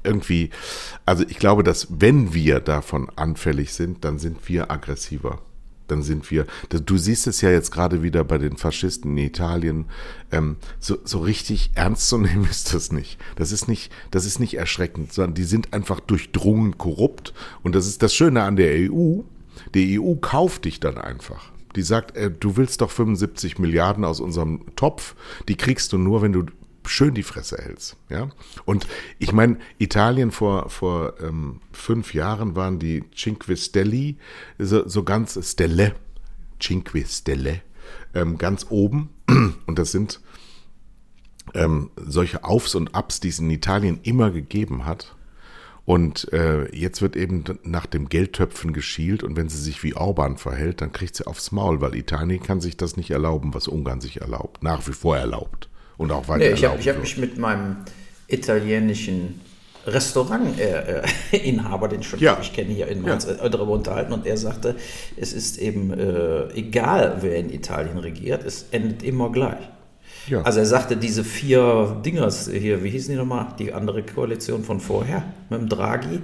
[0.03, 0.50] irgendwie,
[1.07, 5.40] also ich glaube, dass wenn wir davon anfällig sind, dann sind wir aggressiver.
[5.87, 9.87] Dann sind wir, du siehst es ja jetzt gerade wieder bei den Faschisten in Italien,
[10.33, 13.18] ähm, so, so richtig ernst zu nehmen ist das nicht.
[13.37, 17.35] Das ist nicht, das ist nicht erschreckend, sondern die sind einfach durchdrungen korrupt.
[17.62, 19.20] Und das ist das Schöne an der EU.
[19.75, 21.53] Die EU kauft dich dann einfach.
[21.77, 25.14] Die sagt, äh, du willst doch 75 Milliarden aus unserem Topf,
[25.49, 26.44] die kriegst du nur, wenn du
[26.88, 27.97] schön die Fresse hältst.
[28.09, 28.31] Ja?
[28.64, 28.87] Und
[29.18, 34.16] ich meine, Italien vor, vor ähm, fünf Jahren waren die Cinque Stelle,
[34.59, 35.94] so, so ganz Stelle,
[36.61, 37.62] Cinque Stelle,
[38.14, 39.11] ähm, ganz oben.
[39.66, 40.20] Und das sind
[41.55, 45.14] ähm, solche Aufs und Abs, die es in Italien immer gegeben hat.
[45.85, 50.38] Und äh, jetzt wird eben nach dem Geldtöpfen geschielt und wenn sie sich wie Orban
[50.38, 54.01] verhält, dann kriegt sie aufs Maul, weil Italien kann sich das nicht erlauben, was Ungarn
[54.01, 57.16] sich erlaubt, nach wie vor erlaubt und auch weiter Nee, ich habe ich hab mich
[57.18, 57.76] mit meinem
[58.28, 59.40] italienischen
[59.87, 62.37] Restaurantinhaber, äh, Inhaber, den ich schon Ja.
[62.37, 64.76] ewig kenne, hier in Mainz äh, darüber unterhalten und er sagte,
[65.16, 69.68] es ist eben äh, egal, wer in Italien regiert, es endet immer gleich.
[70.28, 70.40] Ja.
[70.42, 73.48] Also er sagte, diese vier Dingers hier, wie hießen die nochmal?
[73.59, 76.20] Die andere Koalition von vorher mit dem Draghi.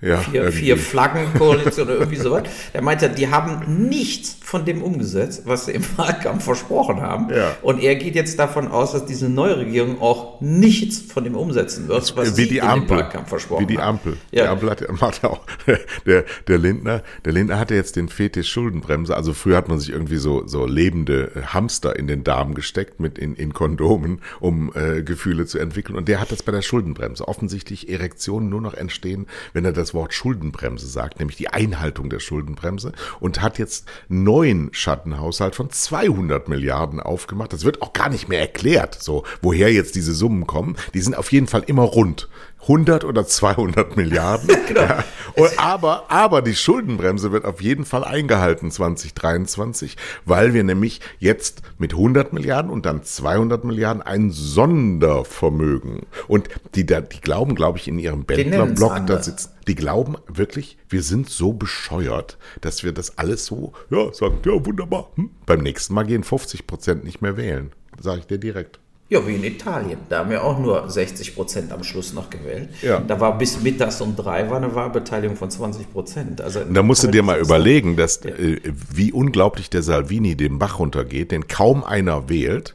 [0.00, 0.58] Ja, vier, irgendwie.
[0.58, 2.44] vier Flaggenkoalition oder irgendwie sowas.
[2.72, 7.28] Der meinte, die haben nichts von dem umgesetzt, was sie im Wahlkampf versprochen haben.
[7.34, 7.56] Ja.
[7.62, 11.88] Und er geht jetzt davon aus, dass diese neue Regierung auch nichts von dem umsetzen
[11.88, 12.98] wird, was wie sie die Ampel.
[12.98, 13.98] Wahlkampf versprochen Wie die haben.
[13.98, 14.16] Ampel.
[14.30, 14.44] Ja.
[14.44, 15.40] Die Ampel hat, hat auch,
[16.06, 19.16] der, der Lindner, der Lindner hatte jetzt den Fetisch Schuldenbremse.
[19.16, 23.18] Also früher hat man sich irgendwie so, so lebende Hamster in den Darm gesteckt mit
[23.18, 25.96] in, in Kondomen, um äh, Gefühle zu entwickeln.
[25.96, 27.26] Und der hat das bei der Schuldenbremse.
[27.26, 32.20] Offensichtlich Erektionen nur noch entstehen, wenn er das Wort Schuldenbremse sagt, nämlich die Einhaltung der
[32.20, 37.52] Schuldenbremse und hat jetzt neuen Schattenhaushalt von 200 Milliarden aufgemacht.
[37.52, 40.76] Das wird auch gar nicht mehr erklärt, so woher jetzt diese Summen kommen.
[40.94, 42.28] Die sind auf jeden Fall immer rund.
[42.62, 44.48] 100 oder 200 Milliarden.
[44.68, 44.82] Genau.
[44.82, 45.04] ja.
[45.34, 51.62] Und, aber, aber die Schuldenbremse wird auf jeden Fall eingehalten 2023, weil wir nämlich jetzt
[51.78, 57.78] mit 100 Milliarden und dann 200 Milliarden ein Sondervermögen und die, da- die glauben, glaube
[57.78, 59.50] ich, in ihrem Bändlerblock da sitzen.
[59.66, 64.52] Die glauben wirklich, wir sind so bescheuert, dass wir das alles so, ja, sagen, ja,
[64.64, 65.10] wunderbar.
[65.16, 65.30] Hm.
[65.46, 67.72] Beim nächsten Mal gehen 50 Prozent nicht mehr wählen.
[68.00, 68.80] Sage ich dir direkt.
[69.10, 70.00] Ja, wie in Italien.
[70.10, 72.68] Da haben wir auch nur 60 Prozent am Schluss noch gewählt.
[72.82, 73.00] Ja.
[73.00, 76.40] Da war bis mittags um drei war eine Wahlbeteiligung von 20 Prozent.
[76.42, 78.60] Also da musst du dir mal überlegen, dass, äh,
[78.92, 82.74] wie unglaublich der Salvini den Bach runtergeht, den kaum einer wählt.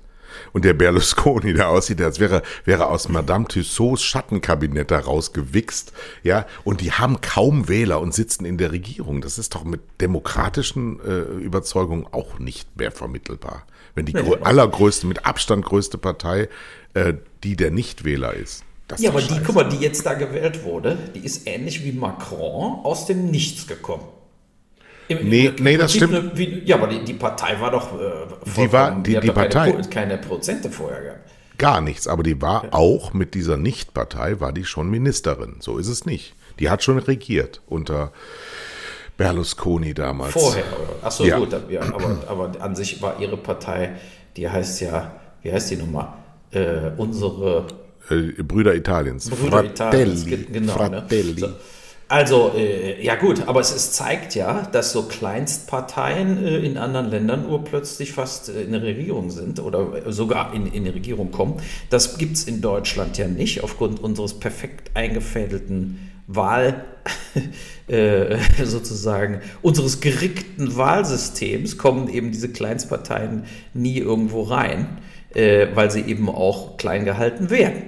[0.52, 5.93] Und der Berlusconi, der aussieht, als wäre, wäre aus Madame Tussauds Schattenkabinett da rausgewichst,
[6.24, 9.22] ja, und die haben kaum Wähler und sitzen in der Regierung.
[9.22, 13.67] Das ist doch mit demokratischen äh, Überzeugungen auch nicht mehr vermittelbar.
[13.95, 16.49] Wenn die allergrößte, mit Abstand größte Partei
[16.93, 18.63] äh, die der Nichtwähler ist.
[18.97, 22.86] ja, aber die, guck mal, die jetzt da gewählt wurde, die ist ähnlich wie Macron
[22.86, 24.03] aus dem Nichts gekommen.
[25.08, 26.13] Im, nee, im nee das stimmt.
[26.13, 27.99] Eine, wie, ja, aber die, die Partei war doch.
[27.99, 28.12] Äh,
[28.56, 29.71] die war, die, die, die Partei.
[29.71, 31.29] Keine, keine, Prozente vorher gehabt.
[31.58, 32.73] Gar nichts, aber die war ja.
[32.73, 35.58] auch mit dieser Nichtpartei, war die schon Ministerin.
[35.60, 36.36] So ist es nicht.
[36.60, 38.12] Die hat schon regiert unter
[39.17, 40.34] Berlusconi damals.
[40.34, 40.63] Vorher,
[41.02, 41.38] ach so, ja.
[41.38, 43.93] gut, aber, aber an sich war ihre Partei,
[44.36, 46.13] die heißt ja, wie heißt die nochmal?
[46.52, 47.67] Äh, unsere
[48.10, 49.30] äh, Brüder Italiens.
[49.30, 50.12] Brüder Fratelli.
[50.12, 50.73] Italiens, genau.
[50.73, 50.78] Ne?
[50.78, 51.34] Fratelli.
[51.34, 51.39] Ne?
[51.39, 51.49] So.
[52.10, 57.10] Also, äh, ja gut, aber es, es, zeigt ja, dass so Kleinstparteien äh, in anderen
[57.10, 61.56] Ländern urplötzlich fast äh, in der Regierung sind oder sogar in, in die Regierung kommen.
[61.89, 66.86] Das gibt es in Deutschland ja nicht, aufgrund unseres perfekt eingefädelten Wahl,
[67.88, 74.98] äh, sozusagen, unseres gerickten Wahlsystems kommen eben diese Kleinstparteien nie irgendwo rein,
[75.34, 77.84] äh, weil sie eben auch klein gehalten werden.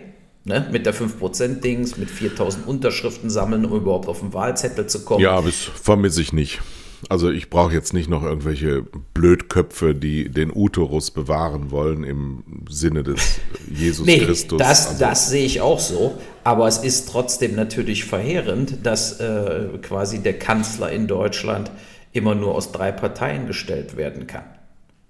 [0.48, 5.24] Ne, mit der 5%-Dings, mit 4000 Unterschriften sammeln, um überhaupt auf den Wahlzettel zu kommen.
[5.24, 6.62] Ja, das vermisse ich nicht.
[7.10, 13.04] Also ich brauche jetzt nicht noch irgendwelche Blödköpfe, die den Uterus bewahren wollen im Sinne
[13.04, 13.40] des
[13.72, 14.58] Jesus nee, Christus.
[14.58, 16.18] Das, also, das sehe ich auch so.
[16.44, 21.72] Aber es ist trotzdem natürlich verheerend, dass äh, quasi der Kanzler in Deutschland
[22.14, 24.46] immer nur aus drei Parteien gestellt werden kann.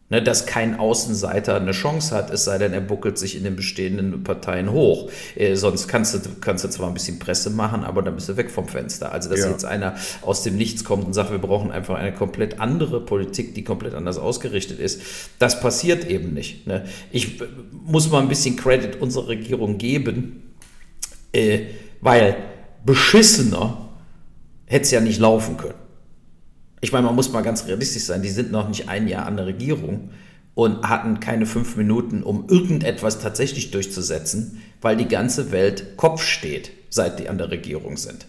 [0.08, 3.56] Ne, dass kein Außenseiter eine Chance hat, es sei denn, er buckelt sich in den
[3.56, 5.10] bestehenden Parteien hoch.
[5.36, 8.38] Äh, sonst kannst du, kannst du zwar ein bisschen Presse machen, aber dann bist du
[8.38, 9.12] weg vom Fenster.
[9.12, 9.50] Also, dass ja.
[9.50, 13.56] jetzt einer aus dem Nichts kommt und sagt, wir brauchen einfach eine komplett andere Politik,
[13.56, 15.02] die komplett anders ausgerichtet ist,
[15.40, 16.68] das passiert eben nicht.
[16.68, 16.86] Ne?
[17.12, 20.54] Ich äh, muss mal ein bisschen Credit unserer Regierung geben,
[21.34, 21.62] äh,
[22.02, 22.36] weil
[22.86, 23.90] beschissener
[24.68, 25.85] hätte es ja nicht laufen können
[26.86, 29.38] ich meine, man muss mal ganz realistisch sein, die sind noch nicht ein Jahr an
[29.38, 30.12] der Regierung
[30.54, 36.70] und hatten keine fünf Minuten, um irgendetwas tatsächlich durchzusetzen, weil die ganze Welt Kopf steht,
[36.92, 38.28] seit die an der Regierung sind.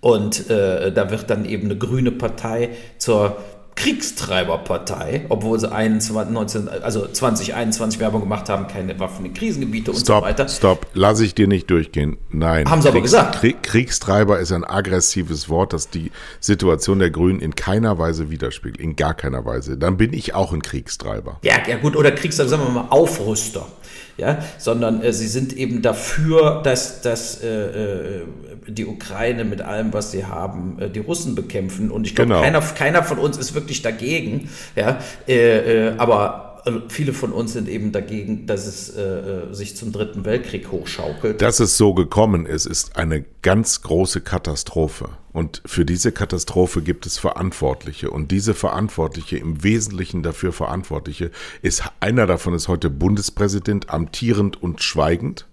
[0.00, 3.38] Und äh, da wird dann eben eine grüne Partei zur
[3.76, 9.98] Kriegstreiberpartei, obwohl sie 21, 19, also 2021 Werbung gemacht haben, keine Waffen in Krisengebiete und
[9.98, 10.48] stop, so weiter.
[10.48, 12.16] Stopp, lasse ich dir nicht durchgehen.
[12.30, 12.68] Nein.
[12.68, 13.40] Haben sie Kriegs, aber gesagt.
[13.40, 16.10] Krieg, Kriegstreiber ist ein aggressives Wort, das die
[16.40, 18.80] Situation der Grünen in keiner Weise widerspiegelt.
[18.80, 19.76] In gar keiner Weise.
[19.76, 21.38] Dann bin ich auch ein Kriegstreiber.
[21.42, 23.66] Ja, ja gut, oder Kriegstreiber, sagen wir mal Aufrüster
[24.16, 28.22] ja, sondern äh, sie sind eben dafür, dass, dass äh, äh,
[28.66, 31.90] die Ukraine mit allem, was sie haben, äh, die Russen bekämpfen.
[31.90, 32.42] Und ich glaube, genau.
[32.42, 37.68] keiner, keiner von uns ist wirklich dagegen, ja, äh, aber also viele von uns sind
[37.68, 41.40] eben dagegen, dass es äh, äh, sich zum Dritten Weltkrieg hochschaukelt.
[41.40, 45.10] Dass es so gekommen ist, ist eine ganz große Katastrophe.
[45.32, 48.10] Und für diese Katastrophe gibt es Verantwortliche.
[48.10, 51.30] Und diese Verantwortliche, im Wesentlichen dafür Verantwortliche,
[51.62, 55.46] ist einer davon ist heute Bundespräsident, amtierend und schweigend.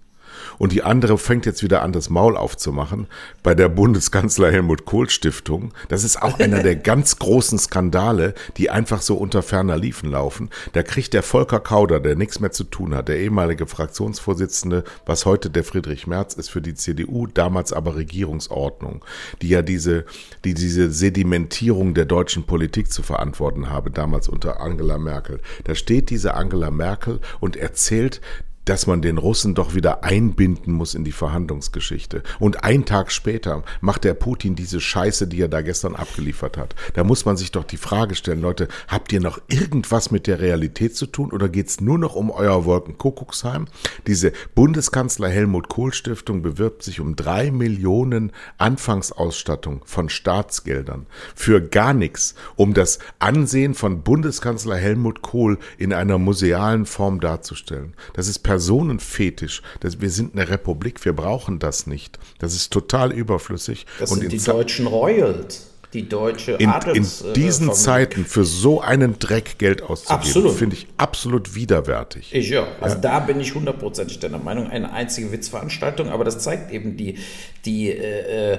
[0.58, 3.06] Und die andere fängt jetzt wieder an, das Maul aufzumachen
[3.42, 5.72] bei der Bundeskanzler Helmut Kohl Stiftung.
[5.88, 10.50] Das ist auch einer der ganz großen Skandale, die einfach so unter ferner Liefen laufen.
[10.72, 15.26] Da kriegt der Volker Kauder, der nichts mehr zu tun hat, der ehemalige Fraktionsvorsitzende, was
[15.26, 19.04] heute der Friedrich Merz ist für die CDU, damals aber Regierungsordnung,
[19.42, 20.04] die ja diese,
[20.44, 25.40] die diese Sedimentierung der deutschen Politik zu verantworten habe, damals unter Angela Merkel.
[25.64, 28.20] Da steht diese Angela Merkel und erzählt,
[28.64, 32.22] dass man den Russen doch wieder einbinden muss in die Verhandlungsgeschichte.
[32.38, 36.74] Und ein Tag später macht der Putin diese Scheiße, die er da gestern abgeliefert hat.
[36.94, 40.40] Da muss man sich doch die Frage stellen, Leute, habt ihr noch irgendwas mit der
[40.40, 43.66] Realität zu tun oder geht's nur noch um euer Wolkenkuckucksheim?
[44.06, 51.94] Diese Bundeskanzler Helmut Kohl Stiftung bewirbt sich um drei Millionen Anfangsausstattung von Staatsgeldern für gar
[51.94, 57.94] nichts, um das Ansehen von Bundeskanzler Helmut Kohl in einer musealen Form darzustellen.
[58.14, 59.62] Das ist per Personenfetisch.
[59.80, 62.20] Das, wir sind eine Republik, wir brauchen das nicht.
[62.38, 63.84] Das ist total überflüssig.
[63.98, 68.44] Das Und sind die deutschen Royals die deutsche in, Adels, in diesen äh, Zeiten für
[68.44, 72.34] so einen Dreck Geld auszugeben, finde ich absolut widerwärtig.
[72.34, 73.00] Ich ja, also ja.
[73.00, 74.66] da bin ich hundertprozentig deiner Meinung.
[74.66, 77.18] Eine einzige Witzveranstaltung, aber das zeigt eben die,
[77.64, 78.58] die äh, äh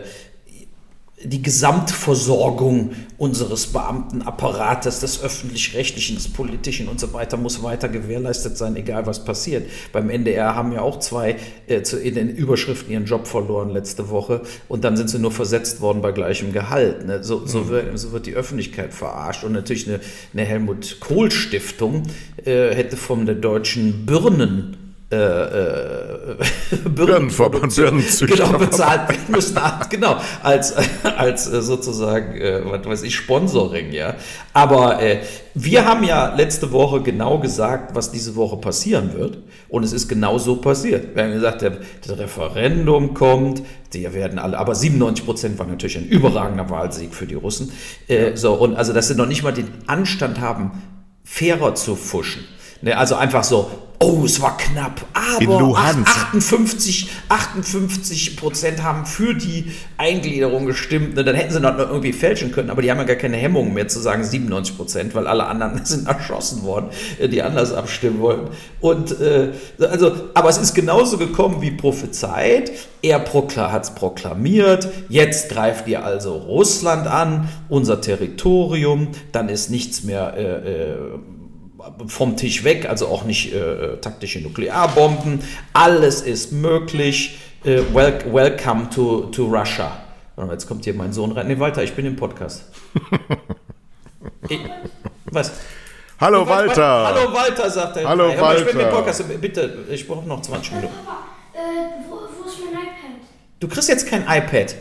[1.23, 8.75] die Gesamtversorgung unseres Beamtenapparates, des öffentlich-rechtlichen, des politischen und so weiter muss weiter gewährleistet sein,
[8.75, 9.69] egal was passiert.
[9.93, 14.10] Beim NDR haben ja auch zwei äh, zu, in den Überschriften ihren Job verloren letzte
[14.10, 17.06] Woche und dann sind sie nur versetzt worden bei gleichem Gehalt.
[17.06, 17.23] Ne?
[17.23, 17.69] So, so, mhm.
[17.69, 20.01] wird, so, wird, die Öffentlichkeit verarscht und natürlich eine,
[20.34, 22.04] eine Helmut Kohl Stiftung
[22.43, 24.85] äh, hätte von der deutschen Birnen
[25.15, 26.36] äh, äh,
[26.89, 30.73] Birnenverband, genau, bezahlt werden müssen, genau, als,
[31.04, 34.15] als äh, sozusagen, äh, was weiß ich, Sponsoring, ja.
[34.54, 35.21] Aber äh,
[35.54, 39.38] wir haben ja letzte Woche genau gesagt, was diese Woche passieren wird.
[39.69, 41.15] Und es ist genau so passiert.
[41.15, 45.97] Wir haben gesagt, der, das Referendum kommt, die werden alle, aber 97 Prozent war natürlich
[45.97, 47.71] ein überragender Wahlsieg für die Russen.
[48.08, 50.71] Äh, so, und also, dass sie noch nicht mal den Anstand haben,
[51.23, 52.43] fairer zu fuschen.
[52.82, 59.71] Ne, also einfach so, oh, es war knapp, aber 58, 58 Prozent haben für die
[59.97, 61.17] Eingliederung gestimmt.
[61.17, 63.88] Dann hätten sie noch irgendwie fälschen können, aber die haben ja gar keine Hemmung mehr
[63.88, 68.49] zu sagen 97 Prozent, weil alle anderen sind erschossen worden, äh, die anders abstimmen wollten.
[68.81, 72.71] Und äh, also, aber es ist genauso gekommen wie prophezeit.
[73.01, 74.88] Er hat es proklamiert.
[75.10, 79.10] Jetzt greift ihr also Russland an, unser Territorium.
[79.31, 80.34] Dann ist nichts mehr.
[80.36, 80.97] Äh, äh
[82.08, 85.41] vom Tisch weg, also auch nicht äh, äh, taktische Nuklearbomben.
[85.74, 87.39] Alles ist möglich.
[87.63, 89.98] Äh, wel welcome to, to Russia.
[90.36, 91.48] Und jetzt kommt hier mein Sohn rein.
[91.48, 92.65] Nee, Walter, ich bin im Podcast.
[94.50, 94.60] ich,
[95.26, 95.52] was?
[96.19, 97.08] Hallo ich, Walter.
[97.08, 98.08] Hallo Walter, sagt er.
[98.08, 98.62] Hallo Walter.
[98.62, 99.24] Ich bin im Podcast.
[99.41, 100.93] Bitte, ich brauche noch 20 Minuten.
[101.54, 101.58] Äh,
[102.10, 103.28] wo, wo ist mein iPad?
[103.60, 104.76] Du kriegst jetzt kein iPad.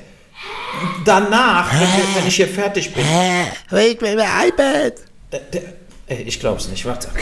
[1.05, 3.05] Danach, wenn, wenn, ich hier fertig bin.
[3.05, 3.45] Hä?
[3.71, 4.95] Ich will mein iPad.
[5.33, 5.62] Der, der,
[6.09, 7.09] ich glaube es nicht, warte.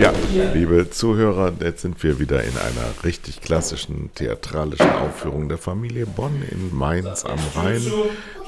[0.00, 0.12] Ja,
[0.54, 6.42] liebe Zuhörer, jetzt sind wir wieder in einer richtig klassischen theatralischen Aufführung der Familie Bonn
[6.50, 7.80] in Mainz am Rhein.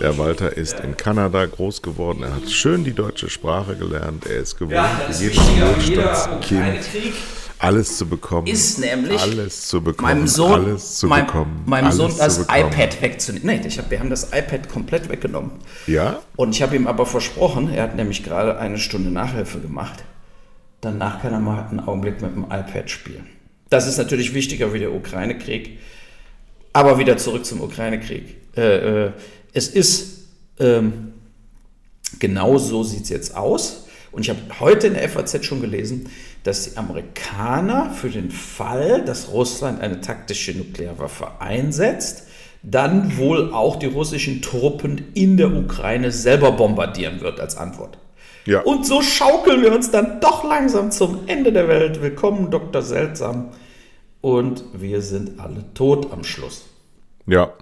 [0.00, 2.24] Der Walter ist in Kanada groß geworden.
[2.24, 4.26] Er hat schön die deutsche Sprache gelernt.
[4.26, 6.80] Er ist gewohnt, wie jedes Wohlstandskind
[7.58, 8.46] alles zu bekommen.
[8.46, 10.08] Ist nämlich alles zu bekommen.
[10.08, 11.62] Meinem Sohn, alles zu mein, bekommen.
[11.66, 13.46] Meinem Sohn das iPad wegzunehmen.
[13.46, 15.52] Nee, ich hab, wir haben das iPad komplett weggenommen.
[15.86, 16.20] Ja?
[16.36, 20.04] Und ich habe ihm aber versprochen, er hat nämlich gerade eine Stunde Nachhilfe gemacht.
[20.80, 23.26] Danach kann er mal einen Augenblick mit dem iPad spielen.
[23.70, 25.78] Das ist natürlich wichtiger wie der Ukraine-Krieg.
[26.72, 28.36] Aber wieder zurück zum Ukraine-Krieg.
[28.56, 29.12] Äh, äh,
[29.52, 30.28] es ist,
[30.60, 31.14] ähm,
[32.18, 33.87] genau so sieht es jetzt aus.
[34.12, 36.08] Und ich habe heute in der FAZ schon gelesen,
[36.44, 42.26] dass die Amerikaner für den Fall, dass Russland eine taktische Nuklearwaffe einsetzt,
[42.62, 47.98] dann wohl auch die russischen Truppen in der Ukraine selber bombardieren wird als Antwort.
[48.46, 48.60] Ja.
[48.62, 52.00] Und so schaukeln wir uns dann doch langsam zum Ende der Welt.
[52.00, 52.82] Willkommen, Dr.
[52.82, 53.50] Seltsam.
[54.20, 56.64] Und wir sind alle tot am Schluss.
[57.26, 57.52] Ja.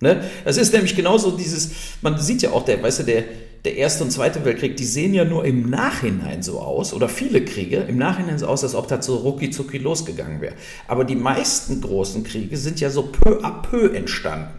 [0.00, 0.24] Ne?
[0.44, 1.70] Das ist nämlich genauso dieses,
[2.02, 3.24] man sieht ja auch, der, weißt du, der,
[3.64, 7.44] der Erste und Zweite Weltkrieg, die sehen ja nur im Nachhinein so aus, oder viele
[7.44, 10.54] Kriege im Nachhinein so aus, als ob das so rucki zucki losgegangen wäre.
[10.88, 14.58] Aber die meisten großen Kriege sind ja so peu à peu entstanden.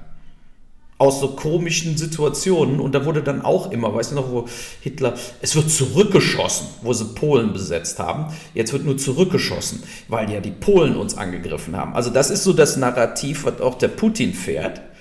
[0.99, 2.79] Aus so komischen Situationen.
[2.79, 4.45] Und da wurde dann auch immer, weißt du noch, wo
[4.79, 8.33] Hitler, es wird zurückgeschossen, wo sie Polen besetzt haben.
[8.53, 11.93] Jetzt wird nur zurückgeschossen, weil ja die Polen uns angegriffen haben.
[11.93, 14.92] Also das ist so das Narrativ, was auch der Putin fährt äh,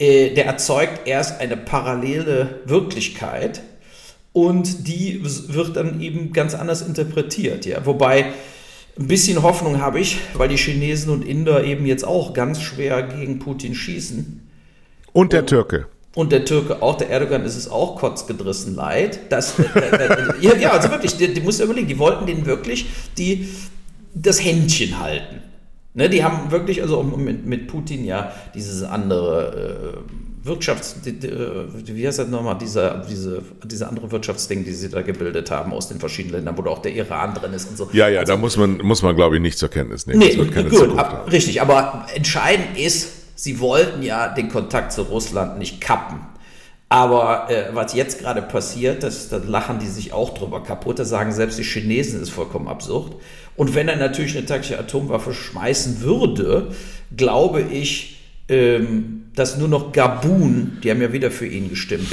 [0.00, 3.62] der erzeugt erst eine parallele Wirklichkeit
[4.32, 7.66] und die wird dann eben ganz anders interpretiert.
[7.66, 7.86] Ja?
[7.86, 8.32] Wobei
[8.98, 13.02] ein bisschen Hoffnung habe ich, weil die Chinesen und Inder eben jetzt auch ganz schwer
[13.04, 14.40] gegen Putin schießen.
[15.12, 15.86] Und der und, Türke.
[16.14, 19.20] Und der Türke auch, der Erdogan ist es auch kotzgedrissen leid.
[19.30, 23.48] Dass, äh, äh, ja, also wirklich, die, die muss überlegen, die wollten den wirklich die,
[24.14, 25.42] das Händchen halten.
[25.96, 32.06] Ne, die haben wirklich, also mit, mit Putin ja dieses andere äh, Wirtschafts, die, wie
[32.06, 36.00] heißt das nochmal, dieser, diese, diese andere Wirtschaftsding, die sie da gebildet haben aus den
[36.00, 37.88] verschiedenen Ländern, wo auch der Iran drin ist und so.
[37.92, 40.18] Ja, ja, also, da muss man, muss man glaube ich, nicht zur Kenntnis nehmen.
[40.18, 45.80] Nee, gut, ab, richtig, aber entscheidend ist, sie wollten ja den Kontakt zu Russland nicht
[45.80, 46.18] kappen.
[46.94, 51.00] Aber äh, was jetzt gerade passiert, das, da lachen die sich auch drüber kaputt.
[51.00, 53.16] Da sagen selbst die Chinesen ist vollkommen absurd.
[53.56, 56.68] Und wenn er natürlich eine taktische Atomwaffe schmeißen würde,
[57.16, 62.06] glaube ich, ähm, dass nur noch Gabun, die haben ja wieder für ihn gestimmt,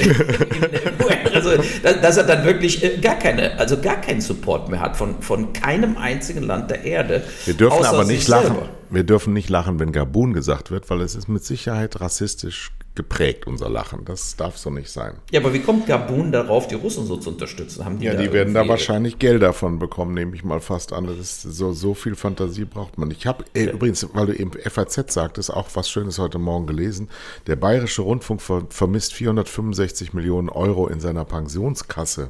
[1.32, 1.50] also
[1.84, 5.52] dass er dann wirklich äh, gar keine, also gar keinen Support mehr hat von, von
[5.52, 7.22] keinem einzigen Land der Erde.
[7.44, 8.46] Wir dürfen aber nicht lachen.
[8.46, 8.68] Selber.
[8.90, 13.46] Wir dürfen nicht lachen, wenn Gabun gesagt wird, weil es ist mit Sicherheit rassistisch geprägt,
[13.46, 14.04] unser Lachen.
[14.04, 15.14] Das darf so nicht sein.
[15.30, 17.84] Ja, aber wie kommt Gabun darauf, die Russen so zu unterstützen?
[17.84, 20.92] Haben die Ja, da die werden da wahrscheinlich Geld davon bekommen, nehme ich mal fast
[20.92, 21.06] an.
[21.06, 23.10] Das ist so, so viel Fantasie braucht man.
[23.10, 27.08] Ich habe äh, übrigens, weil du eben FAZ sagtest, auch was Schönes heute Morgen gelesen.
[27.46, 32.28] Der Bayerische Rundfunk ver vermisst 465 Millionen Euro in seiner Pensionskasse.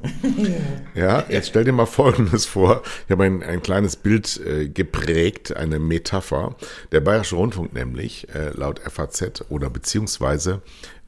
[0.95, 2.83] ja, jetzt stell dir mal Folgendes vor.
[3.07, 6.55] Ich habe ein, ein kleines Bild äh, geprägt, eine Metapher.
[6.93, 10.52] Der Bayerische Rundfunk nämlich, äh, laut FAZ oder beziehungsweise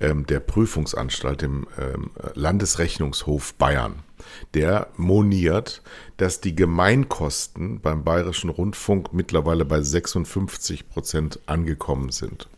[0.01, 3.97] ähm, der Prüfungsanstalt, dem ähm, Landesrechnungshof Bayern,
[4.55, 5.83] der moniert,
[6.17, 12.49] dass die Gemeinkosten beim Bayerischen Rundfunk mittlerweile bei 56 Prozent angekommen sind.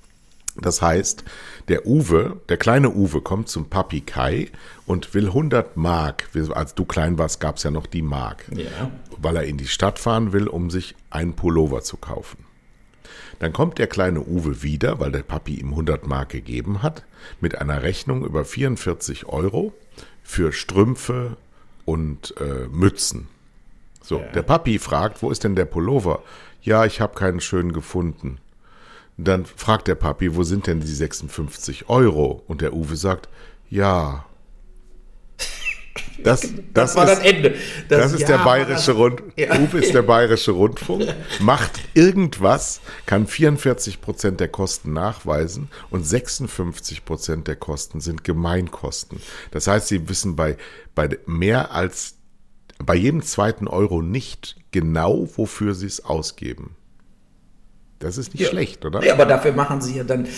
[0.58, 1.22] Das heißt,
[1.68, 4.48] der Uwe, der kleine Uwe kommt zum Papi Kai
[4.86, 8.90] und will 100 Mark, als du klein warst, gab es ja noch die Mark, Ja.
[9.18, 12.45] weil er in die Stadt fahren will, um sich einen Pullover zu kaufen.
[13.38, 17.04] Dann kommt der kleine Uwe wieder, weil der Papi ihm 100 Mark gegeben hat,
[17.40, 19.72] mit einer Rechnung über 44 Euro
[20.22, 21.36] für Strümpfe
[21.84, 23.28] und äh, Mützen.
[24.02, 26.22] So, der Papi fragt, wo ist denn der Pullover?
[26.62, 28.38] Ja, ich habe keinen schönen gefunden.
[29.16, 32.42] Dann fragt der Papi, wo sind denn die 56 Euro?
[32.46, 33.28] Und der Uwe sagt,
[33.70, 34.24] ja.
[36.22, 37.54] Das, Das, war ist- das Ende.
[37.88, 39.22] das ist Ja, der bayerische das- Rund.
[39.36, 39.58] Ja.
[39.58, 41.06] Uwe ist der bayerische Rundfunk,
[41.40, 49.20] macht irgendwas, kann 44 Prozent der Kosten nachweisen und 56 Prozent der Kosten sind Gemeinkosten.
[49.50, 50.56] Das heißt, sie wissen bei,
[50.94, 52.14] bei mehr als
[52.84, 56.76] bei jedem zweiten Euro nicht genau, wofür sie es ausgeben.
[57.98, 58.48] Das ist nicht Ja.
[58.50, 59.02] schlecht, oder?
[59.02, 60.28] Ja, aber dafür machen sie ja dann, äh,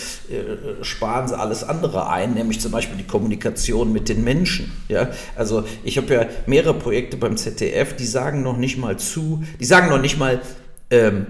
[0.81, 4.71] sparen sie alles andere ein, nämlich zum Beispiel die Kommunikation mit den Menschen.
[4.87, 5.09] Ja?
[5.35, 9.65] Also ich habe ja mehrere Projekte beim ZDF, die sagen noch nicht mal zu, die
[9.65, 10.39] sagen noch nicht mal,
[10.89, 11.25] ähm,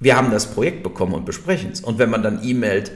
[0.00, 1.80] wir haben das Projekt bekommen und besprechen es.
[1.80, 2.90] Und wenn man dann e-mailt,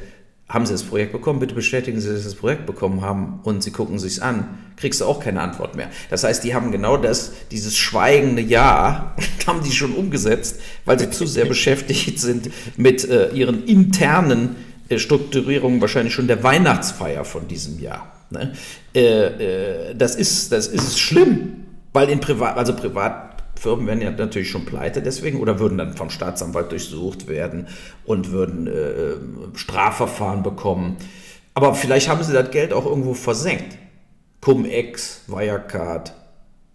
[0.50, 3.62] haben Sie das Projekt bekommen, bitte bestätigen Sie, dass Sie das Projekt bekommen haben und
[3.62, 5.90] Sie gucken sich's an, kriegst du auch keine Antwort mehr.
[6.10, 9.14] Das heißt, die haben genau das, dieses schweigende Ja,
[9.46, 14.56] haben die schon umgesetzt, weil sie zu sehr beschäftigt sind mit äh, ihren internen
[14.88, 18.12] äh, Strukturierungen, wahrscheinlich schon der Weihnachtsfeier von diesem Jahr.
[18.30, 18.52] Ne?
[18.94, 22.74] Äh, äh, das, ist, das ist schlimm, weil in Privat, also
[23.60, 27.68] Privatfirmen werden ja natürlich schon pleite deswegen oder würden dann vom Staatsanwalt durchsucht werden
[28.04, 30.96] und würden äh, Strafverfahren bekommen.
[31.54, 33.76] Aber vielleicht haben sie das Geld auch irgendwo versenkt.
[34.40, 36.14] Cum-Ex, Wirecard,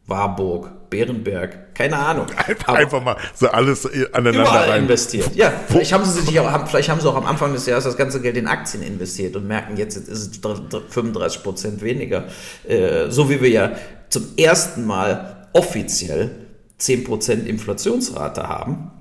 [0.06, 2.28] Warburg, Bärenberg, keine Ahnung.
[2.46, 4.82] Einfach, Aber- einfach mal so alles aneinander Überall rein.
[4.84, 5.36] investiert.
[5.36, 7.98] Ja, vielleicht haben sie sich auch, vielleicht haben sie auch am Anfang des Jahres das
[7.98, 12.26] ganze Geld in Aktien investiert und merken jetzt, ist es dr- dr- 35 Prozent weniger.
[12.68, 13.72] Äh, so wie wir ja
[14.10, 16.30] zum ersten Mal offiziell
[16.78, 18.92] 10 Prozent Inflationsrate haben.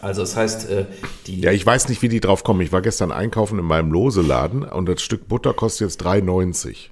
[0.00, 0.86] Also das heißt, äh,
[1.26, 2.60] die Ja, ich weiß nicht, wie die drauf kommen.
[2.60, 6.90] Ich war gestern einkaufen in meinem Loseladen und das Stück Butter kostet jetzt 3,90.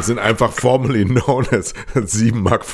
[0.00, 2.64] Das sind einfach formerly known as 7,50 Mark.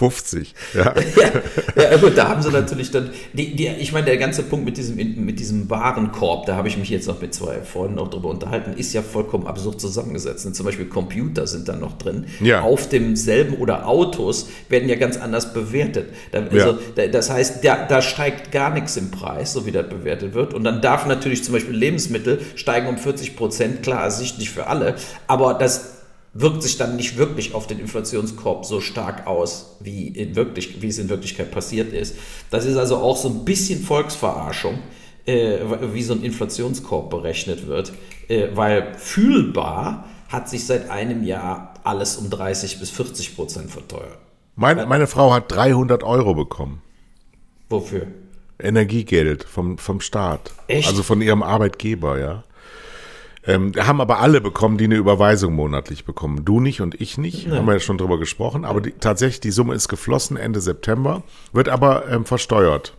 [0.75, 0.95] Ja.
[1.83, 4.65] ja, ja, gut, da haben sie natürlich dann, die, die, ich meine, der ganze Punkt
[4.65, 8.11] mit diesem, mit diesem Warenkorb, da habe ich mich jetzt noch mit zwei Freunden auch
[8.11, 10.47] drüber unterhalten, ist ja vollkommen absurd zusammengesetzt.
[10.47, 12.27] Und zum Beispiel Computer sind da noch drin.
[12.39, 12.61] Ja.
[12.61, 16.11] Auf demselben oder Autos werden ja ganz anders bewertet.
[16.31, 16.79] Also, Ja.
[16.95, 20.55] da, das heißt, da, da steigt gar nichts im Preis, so wie das bewertet wird.
[20.55, 24.95] Und dann darf natürlich zum Beispiel Lebensmittel steigen um 40 Prozent, klar, ersichtlich für alle.
[25.27, 25.96] Aber das
[26.39, 30.89] wirkt sich dann nicht wirklich auf den Inflationskorb so stark aus, wie, in wirklich, wie
[30.89, 32.17] es in Wirklichkeit passiert ist.
[32.51, 34.79] Das ist also auch so ein bisschen Volksverarschung,
[35.25, 35.59] äh,
[35.93, 37.93] wie so ein Inflationskorb berechnet wird,
[38.29, 44.19] äh, weil fühlbar hat sich seit einem Jahr alles um 30 bis 40 Prozent verteuert.
[44.57, 46.83] Meine, meine Frau hat 300 Euro bekommen.
[47.69, 48.07] Wofür?
[48.59, 50.53] Energiegeld vom, vom Staat.
[50.67, 50.89] Echt?
[50.89, 52.45] Also von ihrem Arbeitgeber, ja.
[53.47, 56.45] Ähm, haben aber alle bekommen, die eine Überweisung monatlich bekommen.
[56.45, 58.65] Du nicht und ich nicht, haben wir ja schon drüber gesprochen.
[58.65, 61.23] Aber die, tatsächlich, die Summe ist geflossen Ende September,
[61.53, 62.95] wird aber ähm, versteuert.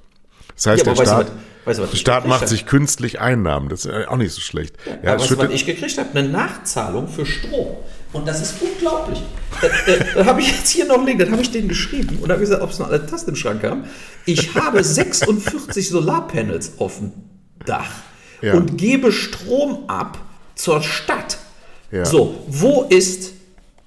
[0.55, 2.27] Das heißt, Ja, aber der weißt du Staat, was- weißt du, was der ich Staat
[2.27, 3.67] macht sich künstlich Einnahmen.
[3.69, 4.75] Das ist auch nicht so schlecht.
[4.85, 7.67] Ja, Aber was, schüttet- was ich gekriegt habe, eine Nachzahlung für Strom.
[8.13, 9.21] Und das ist unglaublich.
[9.61, 12.29] Da, da, da habe ich jetzt hier noch liegen, das habe ich denen geschrieben und
[12.31, 13.83] habe gesagt, ob es noch alle Tasten im Schrank haben.
[14.25, 17.11] Ich habe 46 Solarpanels auf dem
[17.65, 17.89] Dach
[18.41, 18.53] Ja.
[18.53, 20.17] und gebe Strom ab
[20.57, 21.37] zur Stadt.
[21.91, 22.03] Ja.
[22.05, 23.31] So, wo ist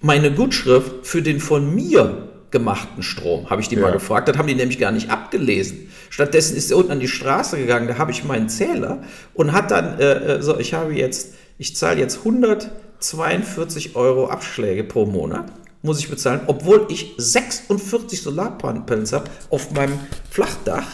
[0.01, 3.51] meine Gutschrift für den von mir gemachten Strom?
[3.51, 3.93] Habe ich die mal Ja.
[3.93, 4.29] gefragt.
[4.29, 5.91] Das haben die nämlich gar nicht abgelesen.
[6.09, 9.03] Stattdessen ist er unten an die Straße gegangen, da habe ich meinen Zähler
[9.35, 14.85] und hat dann, äh, äh, so, ich habe jetzt, ich zahle jetzt 142 Euro Abschläge
[14.85, 15.47] pro Monat,
[15.83, 19.99] muss ich bezahlen, obwohl ich 46 Solarpanels habe auf meinem
[20.31, 20.87] Flachdach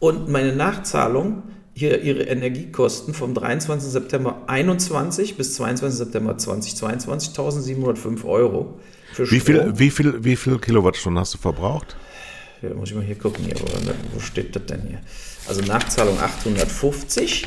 [0.00, 1.42] und meine Nachzahlung
[1.74, 3.90] hier ihre Energiekosten vom 23.
[3.90, 5.98] September 21 bis 22.
[5.98, 8.78] September 2022 1705 Euro.
[9.16, 11.96] Wie viel, wie, viel, wie viel Kilowattstunden hast du verbraucht?
[12.62, 13.66] Ja, muss ich mal hier gucken, hier, wo,
[14.14, 15.00] wo steht das denn hier?
[15.46, 17.46] Also Nachzahlung 850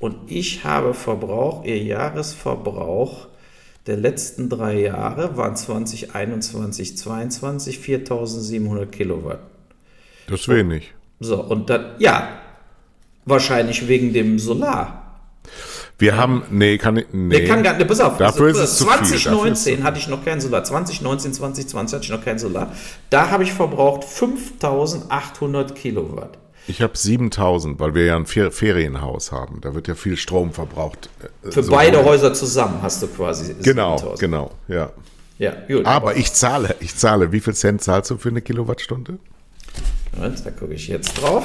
[0.00, 3.28] und ich habe Verbrauch, ihr Jahresverbrauch
[3.86, 9.40] der letzten drei Jahre waren 2021, 22 4700 Kilowatt.
[10.28, 10.92] Das ist wenig.
[11.20, 12.38] So, und dann, ja,
[13.28, 15.04] wahrscheinlich wegen dem Solar.
[16.00, 17.40] Wir haben, nee, kann ich, nee.
[17.40, 18.18] Nee, kann gar nicht, pass auf.
[18.18, 19.04] Dafür also, ist es zu viel.
[19.18, 20.62] 2019 hatte ich noch kein Solar.
[20.62, 22.72] 2019, 2020 hatte ich noch kein Solar.
[23.10, 26.38] Da habe ich verbraucht 5800 Kilowatt.
[26.68, 29.60] Ich habe 7000, weil wir ja ein Fer Ferienhaus haben.
[29.62, 31.08] Da wird ja viel Strom verbraucht.
[31.42, 33.54] äh, Für sowohl- beide Häuser zusammen hast du quasi.
[33.62, 34.20] Genau, 7000.
[34.20, 34.90] genau, ja.
[35.38, 35.86] Ja, gut.
[35.86, 37.32] Aber ich zahle, ich zahle.
[37.32, 39.18] Wie viel Cent zahlst du für eine Kilowattstunde?
[40.14, 41.44] Moment, da gucke ich jetzt drauf.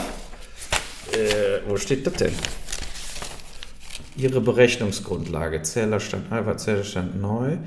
[1.12, 2.34] Äh, wo steht das denn?
[4.16, 5.62] Ihre Berechnungsgrundlage.
[5.64, 7.58] Zählerstand Alpha, Zählerstand neu.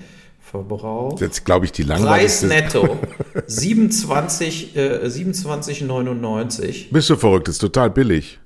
[0.41, 1.21] Verbrauch.
[1.21, 2.47] Jetzt glaube ich die Preis langweiligste.
[2.47, 2.99] netto
[3.47, 6.87] 27, äh, 27,99.
[6.93, 7.49] Bist du verrückt?
[7.49, 8.39] Das ist total billig.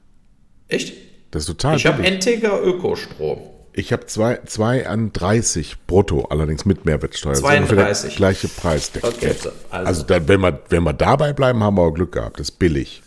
[0.68, 0.94] Echt?
[1.30, 2.12] Das ist total Ich habe billig.
[2.12, 3.40] Entega Ökostrom.
[3.72, 7.32] Ich habe zwei, zwei an 30 brutto, allerdings mit Mehrwertsteuer.
[7.32, 7.70] Das ist 32.
[7.78, 8.90] ungefähr Der gleiche Preis.
[9.02, 12.12] Okay, so, also also- da, wenn, wir, wenn wir dabei bleiben, haben wir auch Glück
[12.12, 12.40] gehabt.
[12.40, 13.02] Das ist billig.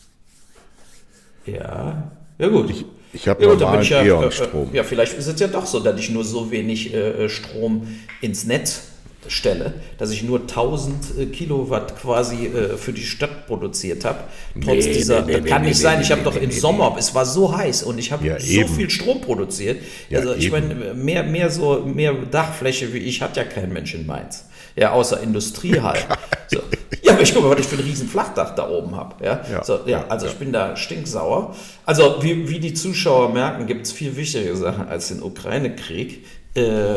[1.46, 2.12] Ja.
[2.39, 2.70] Ja, gut.
[2.70, 4.70] Ich, ich hab ja, normalen ja, E.ON-Strom.
[4.74, 7.88] Äh, ja, vielleicht ist es ja doch so, dass ich nur so wenig äh, Strom
[8.22, 8.88] ins Netz
[9.28, 14.20] stelle, dass ich nur 1000 äh, Kilowatt quasi äh, für die Stadt produziert habe.
[14.54, 16.02] Trotz Nee, dieser, nee, nee, das kann nicht sein.
[16.02, 18.70] Ich habe doch im Sommer, es war so heiß und ich habe Ja, so eben.
[18.70, 19.82] viel Strom produziert.
[20.10, 23.94] Ja, also ich meine, mehr, mehr so mehr Dachfläche wie ich hat ja kein Mensch
[23.94, 24.46] in Mainz.
[24.76, 26.03] Ja, außer Industriehallen.
[26.47, 26.59] so.
[27.03, 29.24] Ja, aber ich gucke mal, was ich für ein riesen Flachdach da oben habe.
[29.24, 29.41] Ja?
[29.51, 30.32] Ja, So, ja, ja, also ja.
[30.32, 31.55] ich bin da stinksauer.
[31.86, 36.26] Also wie, wie die Zuschauer merken, gibt es viel wichtigere Sachen als den Ukraine-Krieg.
[36.55, 36.95] Äh,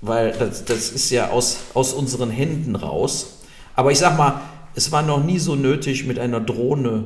[0.00, 3.38] weil das, das ist ja aus, aus unseren Händen raus.
[3.74, 4.40] Aber ich sag mal,
[4.74, 7.04] es war noch nie so nötig, mit einer Drohne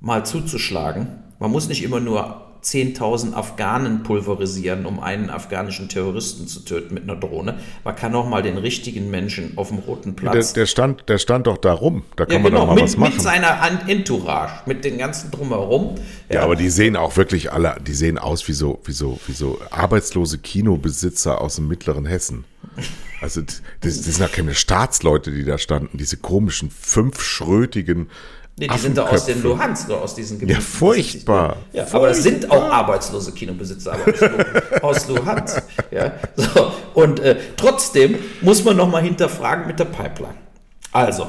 [0.00, 1.22] mal zuzuschlagen.
[1.38, 7.04] Man muss nicht immer nur 10.000 Afghanen pulverisieren, um einen afghanischen Terroristen zu töten mit
[7.04, 7.58] einer Drohne.
[7.84, 11.18] Man kann auch mal den richtigen Menschen auf dem roten Der, Platz der, stand, der
[11.18, 12.02] stand doch da rum.
[12.16, 13.12] Da kann ja, man genau, doch mal mit, was machen.
[13.14, 15.94] mit seiner Entourage, mit den ganzen drumherum.
[16.28, 19.32] Ja, aber die sehen auch wirklich alle, die sehen aus wie so, wie so, wie
[19.32, 22.44] so arbeitslose Kinobesitzer aus dem mittleren Hessen.
[23.20, 28.10] Also das, das sind ja keine Staatsleute, die da standen, diese komischen fünfschrötigen
[28.58, 29.42] Nee, die sind da aus den.
[29.42, 30.62] Luhansk oder aus diesen Gebieten.
[30.62, 31.56] furchtbar.
[31.74, 35.62] Ja, aber das sind auch arbeitslose Kinobesitzer aber aus Luhansk.
[35.90, 36.72] Ja, so.
[36.94, 40.36] Und äh, trotzdem muss man nochmal hinterfragen mit der Pipeline.
[40.90, 41.26] Also,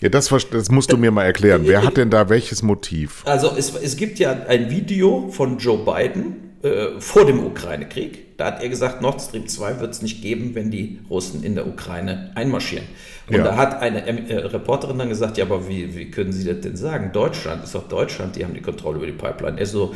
[0.00, 1.62] Ja, das, das musst du mir mal erklären.
[1.64, 3.22] Wer hat denn da welches Motiv?
[3.26, 8.38] Also es, es gibt ja ein Video von Joe Biden äh, vor dem Ukraine-Krieg.
[8.38, 11.54] Da hat er gesagt, Nord Stream 2 wird es nicht geben, wenn die Russen in
[11.54, 12.86] der Ukraine einmarschieren.
[13.28, 13.44] Und Ja.
[13.44, 16.76] da hat eine äh, Reporterin dann gesagt, ja, aber wie, wie können Sie das denn
[16.76, 17.10] sagen?
[17.12, 19.58] Deutschland, ist doch Deutschland, die haben die Kontrolle über die Pipeline.
[19.60, 19.94] Er so,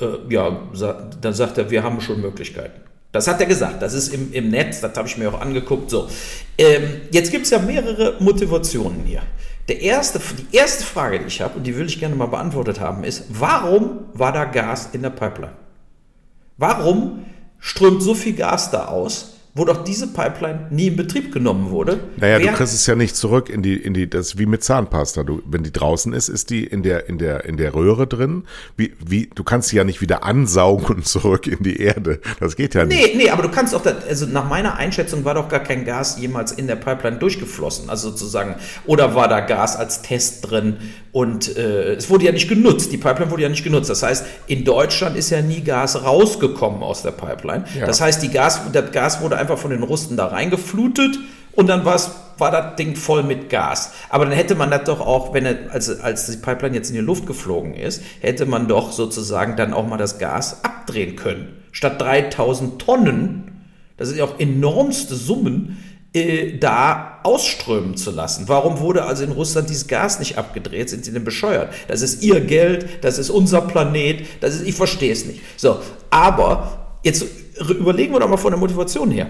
[0.00, 2.80] äh, ja, sa dann sagt er, wir haben schon Möglichkeiten.
[3.16, 5.88] Das hat er gesagt, das ist im, im Netz, das habe ich mir auch angeguckt.
[5.88, 6.06] So,
[6.58, 9.22] ähm, jetzt gibt es ja mehrere Motivationen hier.
[9.68, 12.78] Der erste, die erste Frage, die ich habe, und die will ich gerne mal beantwortet
[12.78, 15.54] haben, ist, warum war da Gas in der Pipeline?
[16.58, 17.24] Warum
[17.58, 21.98] strömt so viel Gas da aus, wo doch diese Pipeline nie in Betrieb genommen wurde?
[22.18, 24.62] Naja, du kriegst es ja nicht zurück in die, in die, das ist wie mit
[24.62, 25.22] Zahnpasta.
[25.22, 28.44] Du, wenn die draußen ist, ist die in der, in der, in der Röhre drin.
[28.76, 32.20] Wie, wie, du kannst sie ja nicht wieder ansaugen und zurück in die Erde.
[32.38, 33.14] Das geht ja nicht.
[33.14, 35.86] Nee, nee, aber du kannst auch, das, also nach meiner Einschätzung war doch gar kein
[35.86, 40.76] Gas jemals in der Pipeline durchgeflossen, also sozusagen, oder war da Gas als Test drin
[41.16, 43.88] und äh, es wurde ja nicht genutzt, die Pipeline wurde ja nicht genutzt.
[43.88, 47.64] Das heißt, in Deutschland ist ja nie Gas rausgekommen aus der Pipeline.
[47.74, 47.86] Ja.
[47.86, 51.18] Das heißt, die Gas, das Gas wurde einfach von den Russen da reingeflutet
[51.52, 53.92] und dann war's, war das Ding voll mit Gas.
[54.10, 56.96] Aber dann hätte man das doch auch, wenn er, als, als die Pipeline jetzt in
[56.96, 61.62] die Luft geflogen ist, hätte man doch sozusagen dann auch mal das Gas abdrehen können.
[61.72, 63.62] Statt 3000 Tonnen,
[63.96, 65.78] das sind ja auch enormste Summen,
[66.16, 68.48] äh, da ausströmen zu lassen.
[68.48, 70.88] Warum wurde also in Russland dieses Gas nicht abgedreht?
[70.88, 71.72] Sind sie denn bescheuert?
[71.88, 75.40] Das ist ihr Geld, das ist unser Planet, das ist, ich verstehe es nicht.
[75.56, 75.78] So,
[76.10, 77.26] aber jetzt
[77.68, 79.28] überlegen wir doch mal von der Motivation her.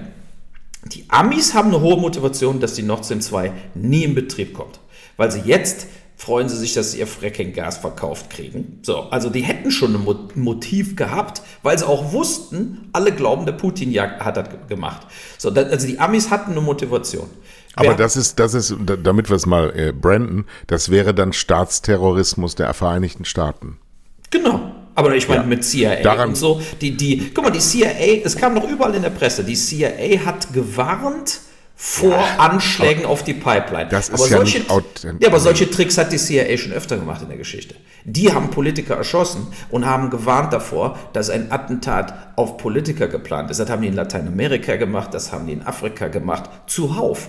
[0.93, 4.78] Die Amis haben eine hohe Motivation, dass die Nord Stream 2 nie in Betrieb kommt.
[5.16, 8.79] Weil sie jetzt freuen sie sich, dass sie ihr Fracking-Gas verkauft kriegen.
[8.83, 13.45] So, also die hätten schon ein Mo- Motiv gehabt, weil sie auch wussten, alle glauben,
[13.45, 15.07] der Putin hat das ge- gemacht.
[15.37, 17.29] So, also die Amis hatten eine Motivation.
[17.75, 21.12] Aber Wer- das ist, das ist, da- damit wir es mal äh, branden, das wäre
[21.12, 23.79] dann Staatsterrorismus der Vereinigten Staaten.
[24.31, 24.73] Genau.
[24.95, 25.47] Aber ich meine Ja.
[25.47, 28.95] mit CIA Daran- und so, die, die, guck mal, die CIA, es kam doch überall
[28.95, 31.41] in der Presse, die CIA hat gewarnt
[31.79, 33.89] vor Anschlägen auf die Pipeline.
[33.91, 36.72] Das ist aber ja solche, nicht authent- Ja, aber solche Tricks hat die CIA schon
[36.72, 37.74] öfter gemacht in der Geschichte.
[38.05, 43.61] Die haben Politiker erschossen und haben gewarnt davor, dass ein Attentat auf Politiker geplant ist.
[43.61, 47.29] Das haben die in Lateinamerika gemacht, das haben die in Afrika gemacht, zuhauf.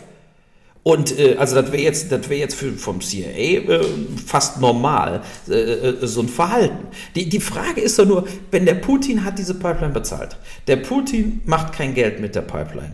[0.83, 3.81] Und äh, also das wäre jetzt, das wäre jetzt für, vom CIA äh,
[4.25, 5.19] fast normal,
[5.49, 6.87] äh, äh, so ein Verhalten.
[7.15, 10.37] Die, die Frage ist doch nur, wenn der Putin hat diese Pipeline bezahlt,
[10.67, 12.93] der Putin macht kein Geld mit der Pipeline.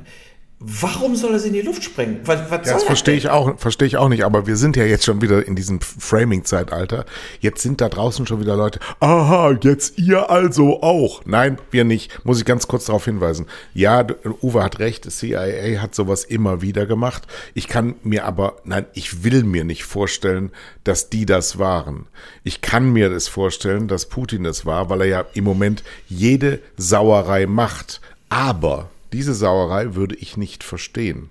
[0.66, 2.22] Warum soll er sie in die Luft sprengen?
[2.24, 4.78] Was, was Ja, das er verstehe ich auch, verstehe ich auch nicht, aber wir sind
[4.78, 7.06] ja jetzt schon wieder in diesem Framing-Zeitalter.
[7.42, 11.22] Jetzt sind da draußen schon wieder Leute, aha, jetzt ihr also auch.
[11.26, 12.26] Nein, wir nicht.
[12.26, 13.48] Muss ich ganz kurz darauf hinweisen.
[13.74, 14.08] Ja,
[14.42, 17.24] Uwe hat recht, CIA hat sowas immer wieder gemacht.
[17.54, 20.52] Ich kann mir aber, nein, ich will mir nicht vorstellen,
[20.86, 22.08] dass die das waren.
[22.46, 26.60] Ich kann mir das vorstellen, dass Putin das war, weil er ja im Moment jede
[26.78, 28.00] Sauerei macht.
[28.30, 31.30] Aber diese Sauerei würde ich nicht verstehen.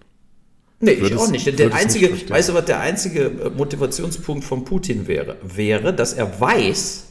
[0.81, 1.59] Nee, ich auch nicht.
[1.59, 5.37] Der einzige, nicht weißt du, was der einzige äh, Motivationspunkt von Putin wäre?
[5.43, 7.05] Wäre, dass er weiß,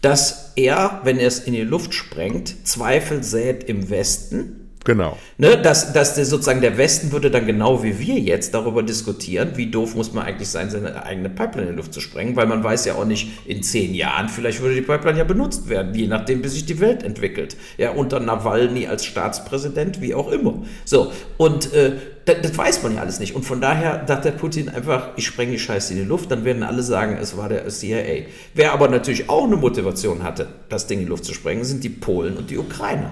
[0.00, 4.59] dass er, wenn er es in die Luft sprengt, Zweifel sät im Westen.
[4.84, 5.18] Genau.
[5.36, 9.52] Ne, dass, dass der, sozusagen der Westen würde dann genau wie wir jetzt darüber diskutieren,
[9.56, 12.46] wie doof muss man eigentlich sein, seine eigene Pipeline in die Luft zu sprengen, weil
[12.46, 15.94] man weiß ja auch nicht, in zehn Jahren vielleicht würde die Pipeline ja benutzt werden,
[15.94, 17.58] je nachdem, wie sich die Welt entwickelt.
[17.76, 20.62] Ja, unter Nawalny als Staatspräsident, wie auch immer.
[20.86, 21.92] So, und äh,
[22.24, 23.34] das, das weiß man ja alles nicht.
[23.34, 26.62] Und von daher dachte Putin einfach, ich spreng die Scheiße in die Luft, dann werden
[26.62, 28.24] alle sagen, es war der CIA.
[28.54, 31.84] Wer aber natürlich auch eine Motivation hatte, das Ding in die Luft zu sprengen, sind
[31.84, 33.10] die Polen und die Ukrainer.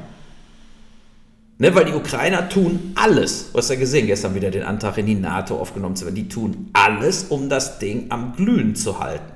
[1.60, 5.06] Ne, weil die Ukrainer tun alles, du hast ja gesehen, gestern wieder den Antrag in
[5.06, 9.32] die NATO aufgenommen zu werden, die tun alles, um das Ding am Glühen zu halten.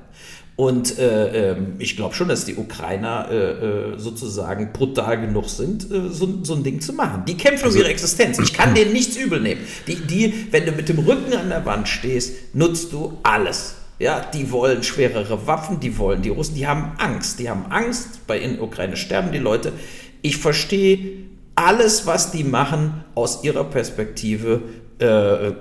[0.55, 5.91] Und äh, ähm, ich glaube schon, dass die Ukrainer äh, äh, sozusagen brutal genug sind,
[5.91, 7.23] äh, so, so ein Ding zu machen.
[7.27, 8.39] Die kämpfen um ihre Existenz.
[8.39, 9.61] Ich kann denen nichts übel nehmen.
[9.87, 13.75] Die, die, wenn du mit dem Rücken an der Wand stehst, nutzt du alles.
[13.99, 17.39] Ja, die wollen schwerere Waffen, die wollen die Russen, die haben Angst.
[17.39, 19.73] Die haben Angst, bei in der Ukraine sterben die Leute.
[20.21, 21.22] Ich verstehe
[21.55, 24.61] alles, was die machen, aus ihrer Perspektive
[24.99, 25.51] äh,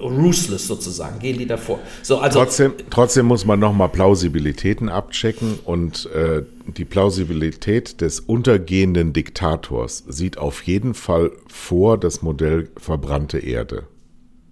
[0.00, 1.78] ruthless sozusagen, gehen die davor.
[2.02, 9.12] So, also Trotzdem, trotzdem muss man nochmal Plausibilitäten abchecken und äh, die Plausibilität des untergehenden
[9.12, 13.84] Diktators sieht auf jeden Fall vor das Modell verbrannte Erde.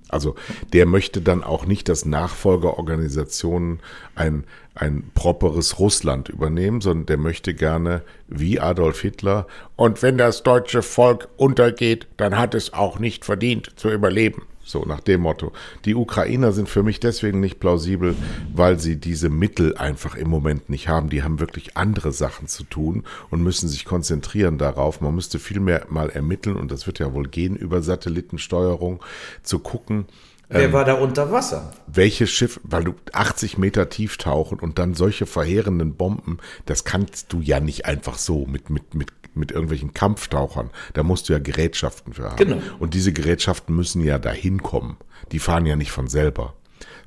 [0.09, 0.34] Also
[0.72, 3.80] der möchte dann auch nicht, dass Nachfolgeorganisationen
[4.14, 4.45] ein,
[4.81, 10.83] ein properes Russland übernehmen, sondern der möchte gerne, wie Adolf Hitler, und wenn das deutsche
[10.83, 14.47] Volk untergeht, dann hat es auch nicht verdient zu überleben.
[14.62, 15.53] So nach dem Motto.
[15.85, 18.14] Die Ukrainer sind für mich deswegen nicht plausibel,
[18.55, 21.11] weil sie diese Mittel einfach im Moment nicht haben.
[21.11, 25.01] Die haben wirklich andere Sachen zu tun und müssen sich konzentrieren darauf.
[25.01, 29.03] Man müsste viel mehr mal ermitteln, und das wird ja wohl gehen über Satellitensteuerung,
[29.43, 30.07] zu gucken,
[30.51, 31.72] wer war da unter Wasser?
[31.94, 37.32] welche Schiff, weil du 80 Meter tief tauchen und dann solche verheerenden Bomben, das kannst
[37.32, 40.70] du ja nicht einfach so mit, mit, mit, mit irgendwelchen Kampftauchern.
[40.94, 42.36] Da musst du ja Gerätschaften für haben.
[42.36, 42.59] Genau.
[42.78, 44.96] Und diese Gerätschaften müssen ja dahin kommen.
[45.32, 46.55] Die fahren ja nicht von selber.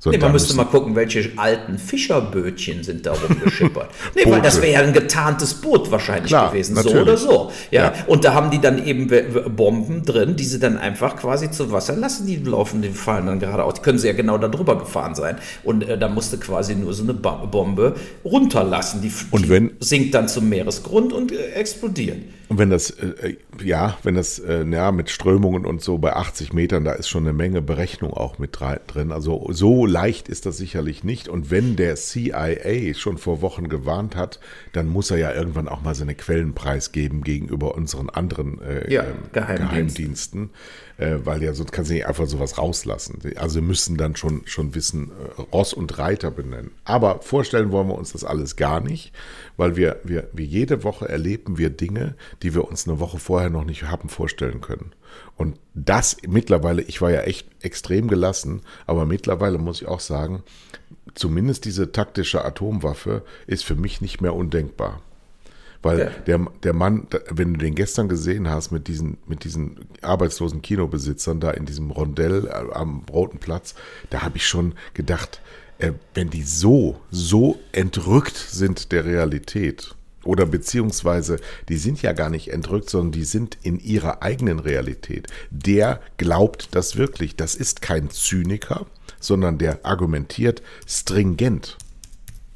[0.06, 3.88] Nee, Sondern man müsste mal gucken, welche alten Fischerbötchen sind da rumgeschippert.
[4.14, 7.02] nee, weil das wäre ja ein getarntes Boot wahrscheinlich Klar, gewesen, so natürlich.
[7.02, 7.50] oder so.
[7.70, 7.84] Ja?
[7.84, 7.92] Ja.
[8.06, 9.10] Und da haben die dann eben
[9.56, 12.26] Bomben drin, die sie dann einfach quasi zu Wasser lassen.
[12.26, 13.74] Die laufen, die fallen dann geradeaus.
[13.74, 15.36] Die können sie ja genau da drüber gefahren sein.
[15.62, 17.94] Und äh, da musste quasi nur so eine Ba- Bombe
[18.24, 19.00] runterlassen.
[19.00, 22.18] Die, Und wenn- sinkt dann zum Meeresgrund und äh, explodiert.
[22.54, 23.34] Und wenn das, äh,
[23.64, 27.24] ja, wenn das, äh, ja, mit Strömungen und so bei 80 Metern, da ist schon
[27.24, 29.10] eine Menge Berechnung auch mit drin.
[29.10, 31.26] Also so leicht ist das sicherlich nicht.
[31.26, 34.38] Und wenn der CIA schon vor Wochen gewarnt hat,
[34.72, 39.02] dann muss er ja irgendwann auch mal seine Quellen preisgeben gegenüber unseren anderen äh, Ja,
[39.02, 39.70] ähm, Geheimdienst.
[39.70, 40.50] Geheimdiensten.
[40.96, 43.20] Äh, weil ja sonst kannst du nicht einfach sowas rauslassen.
[43.36, 46.70] Also müssen dann schon, schon wissen, äh, Ross und Reiter benennen.
[46.84, 49.12] Aber vorstellen wollen wir uns das alles gar nicht,
[49.56, 53.50] weil wir, wir, wie jede Woche erleben wir Dinge, die wir uns eine Woche vorher
[53.50, 54.92] noch nicht haben vorstellen können.
[55.36, 60.44] Und das mittlerweile, ich war ja echt extrem gelassen, aber mittlerweile muss ich auch sagen,
[61.14, 65.00] zumindest diese taktische Atomwaffe ist für mich nicht mehr undenkbar.
[65.84, 66.10] Weil Ja.
[66.26, 71.40] der, der Mann, wenn du den gestern gesehen hast mit diesen, mit diesen arbeitslosen Kinobesitzern
[71.40, 73.74] da in diesem Rondell äh, am Roten Platz,
[74.10, 75.40] da habe ich schon gedacht,
[75.78, 82.30] äh, wenn die so, so entrückt sind der Realität, oder beziehungsweise, die sind ja gar
[82.30, 85.26] nicht entrückt, sondern die sind in ihrer eigenen Realität.
[85.50, 87.36] Der glaubt das wirklich.
[87.36, 88.86] Das ist kein Zyniker,
[89.20, 91.76] sondern der argumentiert stringent.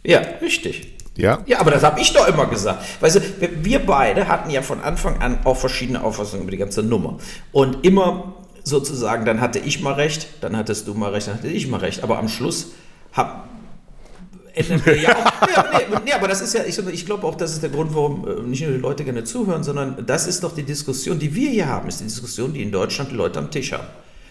[0.03, 0.95] Ja, richtig.
[1.19, 1.41] Ja?
[1.47, 2.83] Ja, aber das habe ich doch immer gesagt.
[3.01, 3.21] Weißt du,
[3.63, 7.19] wir- beide hatten ja von Anfang an auch verschiedene Auffassungen über die ganze Nummer.
[7.53, 11.49] Und immer sozusagen, dann hatte ich mal recht, dann hattest du mal recht, dann hatte
[11.49, 12.03] ich mal recht.
[12.05, 12.69] Aber am Schluss
[13.15, 13.49] hab,
[14.55, 15.33] ändern wir ja auch.
[15.49, 17.71] Nee, aber- nee, nee, aber das ist ja, ich, ich glaube auch, das ist der
[17.71, 21.19] Grund, warum äh, nicht nur die Leute gerne zuhören, sondern das ist doch die Diskussion,
[21.19, 23.87] die wir hier haben, ist die Diskussion, die in Deutschland die Leute am Tisch haben,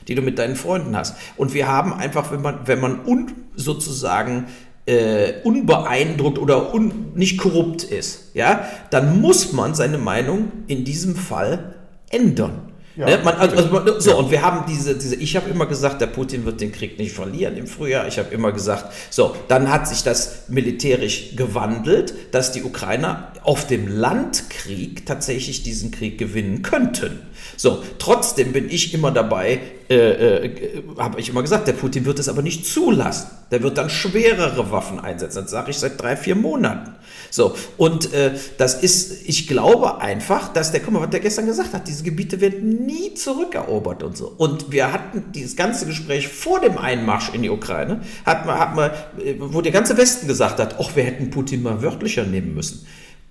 [0.07, 1.15] die du mit deinen Freunden hast.
[1.35, 4.45] Und wir haben einfach, wenn man, wenn man un, sozusagen
[4.87, 11.15] äh, unbeeindruckt oder un, nicht korrupt ist, ja, dann muss man seine Meinung in diesem
[11.15, 11.75] Fall
[12.09, 12.71] ändern.
[13.17, 13.23] ne?
[13.23, 16.07] man, also, also, man- so, und wir haben diese, diese ich habe immer gesagt, der
[16.07, 18.07] Putin wird den Krieg nicht verlieren im Frühjahr.
[18.07, 23.65] Ich habe immer gesagt, so, dann hat sich das militärisch gewandelt, dass die Ukrainer auf
[23.65, 27.21] dem Landkrieg tatsächlich diesen Krieg gewinnen könnten.
[27.55, 32.19] So, trotzdem bin ich immer dabei, äh, äh, habe ich immer gesagt, der Putin wird
[32.19, 33.29] es aber nicht zulassen.
[33.49, 35.43] Der wird dann schwerere Waffen einsetzen.
[35.43, 36.95] Das sage ich seit drei, vier Monaten.
[37.31, 41.45] So, und äh, das ist, ich glaube einfach, dass der, guck mal, was der gestern
[41.45, 44.27] gesagt hat, diese Gebiete werden nie zurückerobert und so.
[44.27, 48.75] Und wir hatten dieses ganze Gespräch vor dem Einmarsch in die Ukraine, hat man, hat
[48.75, 48.91] man,
[49.23, 52.85] äh, wo der ganze Westen gesagt hat, ach, wir hätten Putin mal wörtlicher nehmen müssen.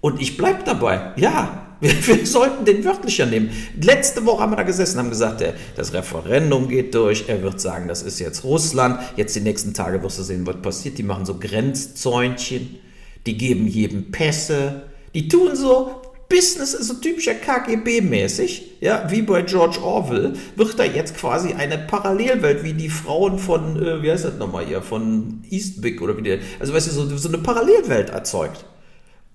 [0.07, 1.15] Und ich bleibe dabei.
[1.17, 3.51] Ja, wir, wir sollten den wörtlicher nehmen.
[3.83, 7.25] Letzte Woche haben wir da gesessen, haben gesagt, der, das Referendum geht durch.
[7.27, 9.01] Er wird sagen, das ist jetzt Russland.
[9.17, 10.97] Jetzt die nächsten Tage wirst du sehen, was passiert.
[10.99, 12.79] Die machen so Grenzzäunchen.
[13.27, 14.83] Die geben jedem Pässe.
[15.13, 21.17] Die tun so Business, so typischer KGB-mäßig, ja, wie bei George Orwell, wird da jetzt
[21.17, 26.01] quasi eine Parallelwelt, wie die Frauen von, äh, wie heißt das nochmal hier, von Eastwick
[26.01, 28.65] oder wie der, also weißt du, so, so eine Parallelwelt erzeugt.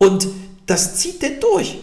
[0.01, 0.27] Und
[0.65, 1.79] das zieht der durch.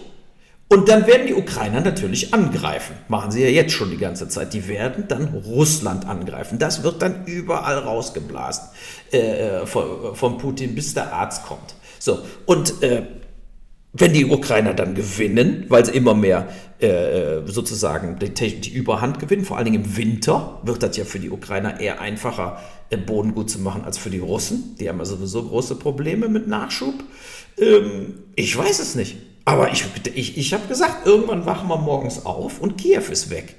[0.70, 2.94] Und dann werden die Ukrainer natürlich angreifen.
[3.08, 4.52] Machen sie ja jetzt schon die ganze Zeit.
[4.52, 6.58] Die werden dann Russland angreifen.
[6.58, 8.68] Das wird dann überall rausgeblasen
[9.10, 11.74] äh, von, von Putin, bis der Arzt kommt.
[11.98, 13.02] So, und äh,
[13.94, 16.48] wenn die Ukrainer dann gewinnen, weil sie immer mehr
[16.78, 21.18] äh, sozusagen die, die Überhand gewinnen, vor allen Dingen im Winter, wird das ja für
[21.18, 22.60] die Ukrainer eher einfacher,
[22.90, 24.76] äh, Boden gut zu machen als für die Russen.
[24.78, 26.94] Die haben ja sowieso große Probleme mit Nachschub.
[27.60, 29.16] Ähm, ich weiß es nicht.
[29.44, 29.84] Aber ich,
[30.14, 33.56] ich, ich habe gesagt, irgendwann wachen wir morgens auf und Kiew ist weg.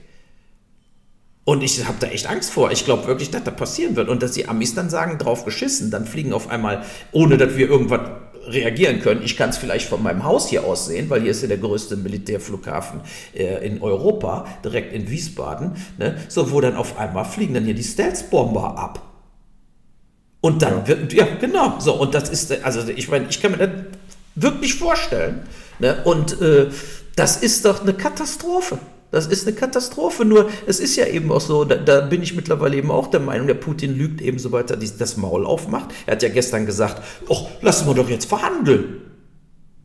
[1.46, 2.72] Und ich habe da echt Angst vor.
[2.72, 4.08] Ich glaube wirklich, dass das passieren wird.
[4.08, 7.68] Und dass die Amis dann sagen, drauf geschissen, dann fliegen auf einmal, ohne dass wir
[7.68, 8.02] irgendwas
[8.46, 9.24] reagieren können.
[9.24, 11.58] Ich kann es vielleicht von meinem Haus hier aus sehen, weil hier ist ja der
[11.58, 13.02] größte Militärflughafen
[13.34, 15.76] äh, in Europa, direkt in Wiesbaden.
[15.98, 16.18] Ne?
[16.28, 19.09] So, wo dann auf einmal fliegen dann hier die Stealth-Bomber ab.
[20.42, 23.58] Und dann wird, ja, genau, so, und das ist, also ich meine, ich kann mir
[23.58, 23.70] das
[24.36, 25.42] wirklich vorstellen.
[25.80, 26.02] Ne?
[26.06, 26.68] Und äh,
[27.16, 28.80] das ist doch eine Katastrophe.
[29.12, 30.24] Das ist eine Katastrophe.
[30.24, 33.20] Nur, es ist ja eben auch so, da, da bin ich mittlerweile eben auch der
[33.20, 35.90] Meinung, der Putin lügt eben, sobald er das Maul aufmacht.
[36.06, 39.09] Er hat ja gestern gesagt, oh, lassen wir doch jetzt verhandeln.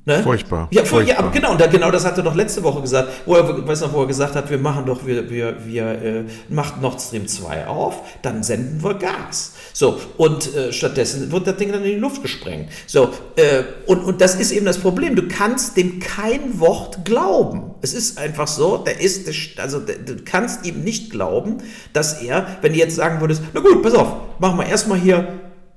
[0.06, 0.22] Ne?
[0.22, 1.30] Furchtbar, Ja, vor, ja furchtbar.
[1.32, 3.92] genau, und da, genau das hat er doch letzte Woche gesagt, wo er, weiß noch,
[3.94, 7.66] wo er gesagt hat, wir machen doch, wir, wir, wir äh, macht Nord Stream 2
[7.68, 9.54] auf, dann senden wir Gas.
[9.72, 12.68] So, und äh, stattdessen wird das Ding dann in die Luft gesprengt.
[12.86, 17.74] So, äh, und, und das ist eben das Problem, du kannst dem kein Wort glauben.
[17.80, 19.26] Es ist einfach so, der ist,
[19.58, 21.62] also der, du kannst ihm nicht glauben,
[21.94, 25.28] dass er, wenn du jetzt sagen würdest, na gut, pass auf, machen wir erstmal hier,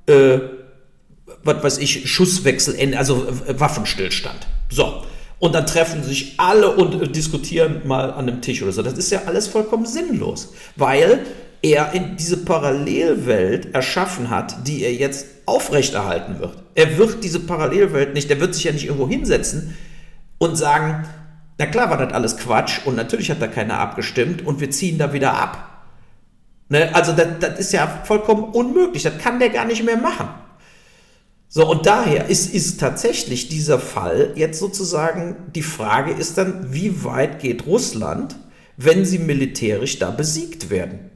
[0.07, 0.39] äh,
[1.43, 4.47] was weiß ich, Schusswechsel, also äh, Waffenstillstand.
[4.69, 5.03] So.
[5.39, 8.81] Und dann treffen sich alle und äh, diskutieren mal an einem Tisch oder so.
[8.81, 11.25] Das ist ja alles vollkommen sinnlos, weil
[11.61, 16.63] er in diese Parallelwelt erschaffen hat, die er jetzt aufrechterhalten wird.
[16.75, 19.75] Er wird diese Parallelwelt nicht, er wird sich ja nicht irgendwo hinsetzen
[20.37, 21.07] und sagen,
[21.57, 24.97] na klar war das alles Quatsch und natürlich hat da keiner abgestimmt und wir ziehen
[24.97, 25.85] da wieder ab.
[26.69, 26.93] Ne?
[26.93, 30.27] Also das, das ist ja vollkommen unmöglich, das kann der gar nicht mehr machen.
[31.57, 37.03] So, und daher ist, ist tatsächlich dieser Fall jetzt sozusagen, die Frage ist dann, wie
[37.03, 38.35] weit geht Russland,
[38.77, 41.09] wenn sie militärisch da besiegt werden?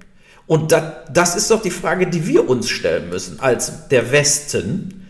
[0.47, 5.05] Und das, das ist doch die Frage, die wir uns stellen müssen als der Westen.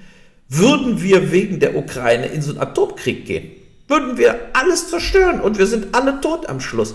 [0.50, 3.52] Würden wir wegen der Ukraine in so einen Atomkrieg gehen?
[3.88, 6.94] Würden wir alles zerstören und wir sind alle tot am Schluss?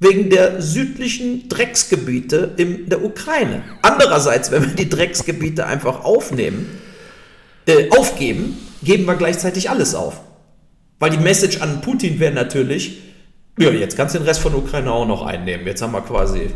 [0.00, 3.62] Wegen der südlichen Drecksgebiete in der Ukraine.
[3.82, 6.66] Andererseits, wenn wir die Drecksgebiete einfach aufnehmen,
[7.66, 10.20] äh, aufgeben, geben wir gleichzeitig alles auf.
[10.98, 12.98] Weil die Message an Putin wäre natürlich,
[13.58, 15.66] ja, jetzt kannst du den Rest von Ukraine auch noch einnehmen.
[15.66, 16.50] Jetzt haben wir quasi,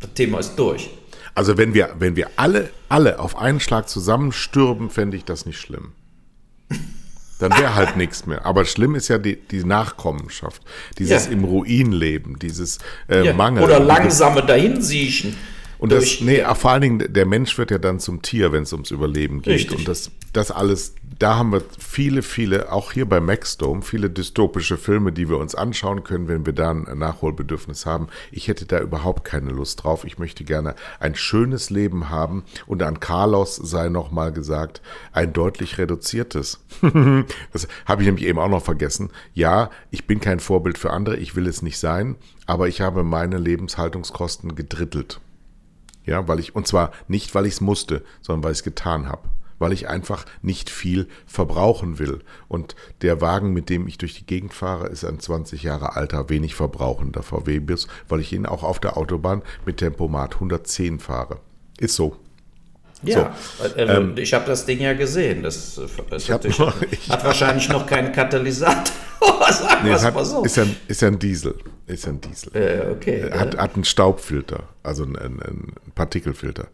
[0.00, 0.90] das Thema ist durch.
[1.34, 5.58] Also wenn wir, wenn wir alle, alle auf einen Schlag zusammenstürben, fände ich das nicht
[5.60, 5.92] schlimm.
[7.38, 8.46] Dann wäre halt nichts mehr.
[8.46, 10.62] Aber schlimm ist ja die, die Nachkommenschaft.
[10.98, 11.32] Dieses Ja.
[11.32, 13.62] im Ruin leben, dieses äh, Ja, Mangel.
[13.64, 15.36] Oder langsame Dahinsiechen.
[15.78, 18.72] Und das, nee, vor allen Dingen, der Mensch wird ja dann zum Tier, wenn es
[18.72, 19.54] ums Überleben geht.
[19.54, 19.78] Richtig.
[19.78, 24.76] Und das, das alles, da haben wir viele, viele, auch hier bei Maxdome, viele dystopische
[24.76, 28.08] Filme, die wir uns anschauen können, wenn wir da ein Nachholbedürfnis haben.
[28.30, 30.04] Ich hätte da überhaupt keine Lust drauf.
[30.04, 32.44] Ich möchte gerne ein schönes Leben haben.
[32.66, 36.60] Und an Carlos sei nochmal gesagt, ein deutlich reduziertes.
[37.52, 39.10] das habe ich nämlich eben auch noch vergessen.
[39.34, 42.16] Ja, ich bin kein Vorbild für andere, ich will es nicht sein,
[42.46, 45.20] aber ich habe meine Lebenshaltungskosten gedrittelt.
[46.06, 49.08] Ja, weil ich, und zwar nicht, weil ich es musste, sondern weil ich es getan
[49.08, 49.28] habe.
[49.58, 52.20] Weil ich einfach nicht viel verbrauchen will.
[52.46, 56.28] Und der Wagen, mit dem ich durch die Gegend fahre, ist ein 20 Jahre alter,
[56.28, 61.40] wenig verbrauchender VW-Bus, weil ich ihn auch auf der Autobahn mit Tempomat 110 fahre.
[61.78, 62.16] Ist so.
[63.02, 65.42] Ja, also ich habe das Ding ja gesehen.
[65.42, 65.74] Das,
[66.10, 66.80] das hab natürlich- noch-
[67.10, 68.94] hat wahrscheinlich noch keinen Katalysator.
[69.20, 70.44] Sagen Nee, es hat, so.
[70.44, 71.54] ist, ja, ein- ist ja ein Diesel.
[71.86, 72.50] Ist ja ein Diesel.
[72.56, 73.30] Äh, okay.
[73.32, 76.66] Hat, hat einen Staubfilter, also einen, einen, Partikelfilter.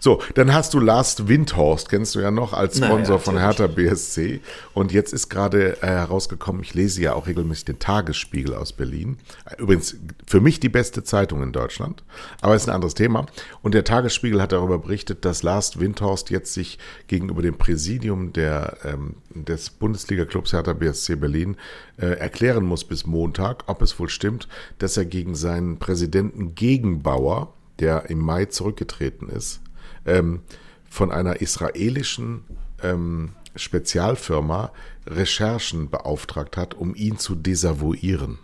[0.00, 3.68] So, dann hast du Last Windhorst, kennst du ja noch als Sponsor ja, von Hertha
[3.68, 4.40] BSC.
[4.74, 9.16] Und jetzt ist gerade äh, herausgekommen, ich lese ja auch regelmäßig den Tagesspiegel aus Berlin.
[9.56, 12.02] Übrigens für mich die beste Zeitung in Deutschland,
[12.42, 13.24] aber ist ein anderes Thema.
[13.62, 18.76] Und der Tagesspiegel hat darüber berichtet, dass Last Windhorst jetzt sich gegenüber dem Präsidium der,
[18.84, 21.56] ähm, des Bundesliga-Clubs Hertha BSC Berlin
[21.98, 27.54] äh, erklären muss bis Montag, ob es wohl stimmt, dass er gegen seinen Präsidenten Gegenbauer,
[27.78, 29.60] der im Mai zurückgetreten ist,
[30.04, 30.42] ähm,
[30.88, 32.44] von einer israelischen
[32.82, 34.72] ähm, Spezialfirma
[35.06, 38.38] Recherchen beauftragt hat, um ihn zu desavouieren.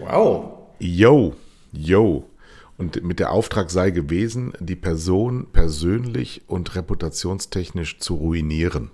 [0.00, 0.52] wow.
[0.78, 1.34] Yo,
[1.72, 2.28] yo.
[2.76, 8.90] Und mit der Auftrag sei gewesen, die Person persönlich und reputationstechnisch zu ruinieren.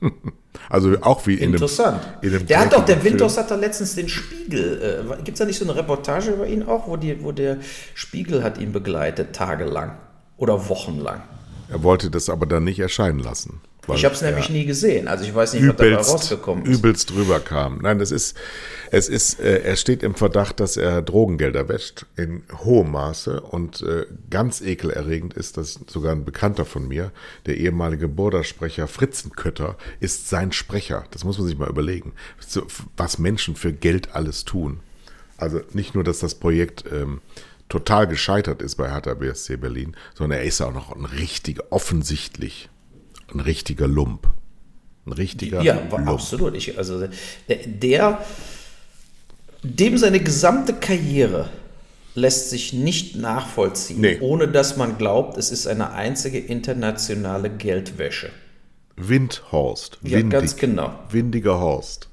[0.68, 2.00] Also auch wie in Interessant.
[2.22, 3.02] in einem der hat doch, der.
[3.04, 5.06] Windhorst hat da letztens den Spiegel.
[5.10, 7.58] Äh, Gibt es da nicht so eine Reportage über ihn auch, wo, die, wo der
[7.94, 9.96] Spiegel hat ihn begleitet, tagelang
[10.36, 11.22] oder wochenlang?
[11.68, 13.60] Er wollte das aber dann nicht erscheinen lassen.
[13.86, 15.08] Weil Ich habe es nämlich er nie gesehen.
[15.08, 16.78] Also ich weiß nicht, was dabei übelst, rausgekommen ist.
[16.78, 17.78] übelst drüber kam.
[17.82, 18.36] Nein, das ist,
[18.90, 23.82] es ist, äh, er steht im Verdacht, dass er Drogengelder wäscht in hohem Maße und
[23.82, 27.12] äh, ganz ekelerregend ist, dass sogar ein Bekannter von mir,
[27.46, 31.04] der ehemalige Bordersprecher Fritzenkötter, ist sein Sprecher.
[31.10, 32.12] Das muss man sich mal überlegen,
[32.96, 34.80] was Menschen für Geld alles tun.
[35.36, 37.20] Also nicht nur, dass das Projekt ähm,
[37.68, 42.68] total gescheitert ist bei Hertha BSC Berlin, sondern er ist auch noch ein richtiger, offensichtlich
[43.32, 44.28] ein richtiger Lump.
[45.06, 46.08] Ein richtiger Ja, Lump.
[46.08, 46.54] absolut.
[46.56, 47.06] Ich, also
[47.48, 48.24] der, der,
[49.62, 51.48] dem seine gesamte Karriere
[52.14, 54.18] lässt sich nicht nachvollziehen, Nee.
[54.20, 58.30] ohne dass man glaubt, es ist eine einzige internationale Geldwäsche.
[58.96, 59.98] Windhorst.
[60.02, 60.96] Ja, ganz genau.
[61.10, 62.08] Windiger Horst.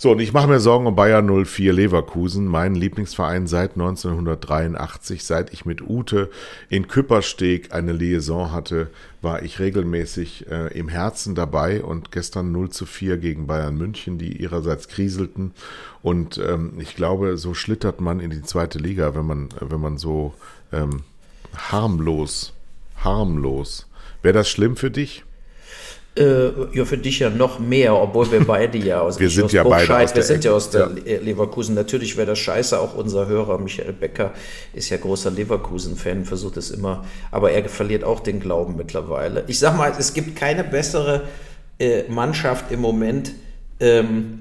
[0.00, 5.24] So, und ich mache mir Sorgen um Bayern 04 Leverkusen, mein Lieblingsverein seit 1983.
[5.24, 6.30] Seit ich mit Ute
[6.68, 8.90] in Küppersteg eine Liaison hatte,
[9.22, 14.18] war ich regelmäßig äh, im Herzen dabei und gestern 0 zu 4 gegen Bayern München,
[14.18, 15.50] die ihrerseits kriselten.
[16.00, 19.98] Und ähm, ich glaube, so schlittert man in die zweite Liga, wenn man, wenn man
[19.98, 20.32] so
[20.72, 21.02] ähm,
[21.56, 22.52] harmlos,
[22.98, 23.88] harmlos.
[24.22, 25.24] Wäre das schlimm für dich?
[26.18, 29.52] Äh, ja, für dich ja noch mehr, obwohl wir beide ja aus, Wir sind aus
[29.52, 30.86] ja beide aus wir sind ja aus der ja.
[30.88, 31.74] Le- Leverkusen.
[31.76, 34.32] Natürlich wäre das scheiße, auch unser Hörer Michael Becker
[34.72, 39.44] ist ja großer Leverkusen-Fan, versucht es immer, aber er verliert auch den Glauben mittlerweile.
[39.46, 41.22] Ich sag mal, es gibt keine bessere
[41.78, 43.32] äh, Mannschaft im Moment,
[43.78, 44.40] ähm,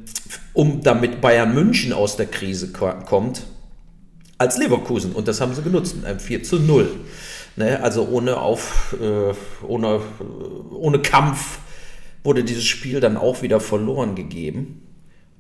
[0.53, 3.43] um damit Bayern München aus der Krise ko- kommt,
[4.39, 5.11] als Leverkusen.
[5.11, 6.89] Und das haben sie genutzt mit einem 4 zu 0.
[7.55, 7.81] Ne?
[7.83, 9.33] Also ohne, auf, äh,
[9.65, 11.59] ohne, äh, ohne Kampf
[12.27, 14.83] wurde dieses Spiel dann auch wieder verloren gegeben.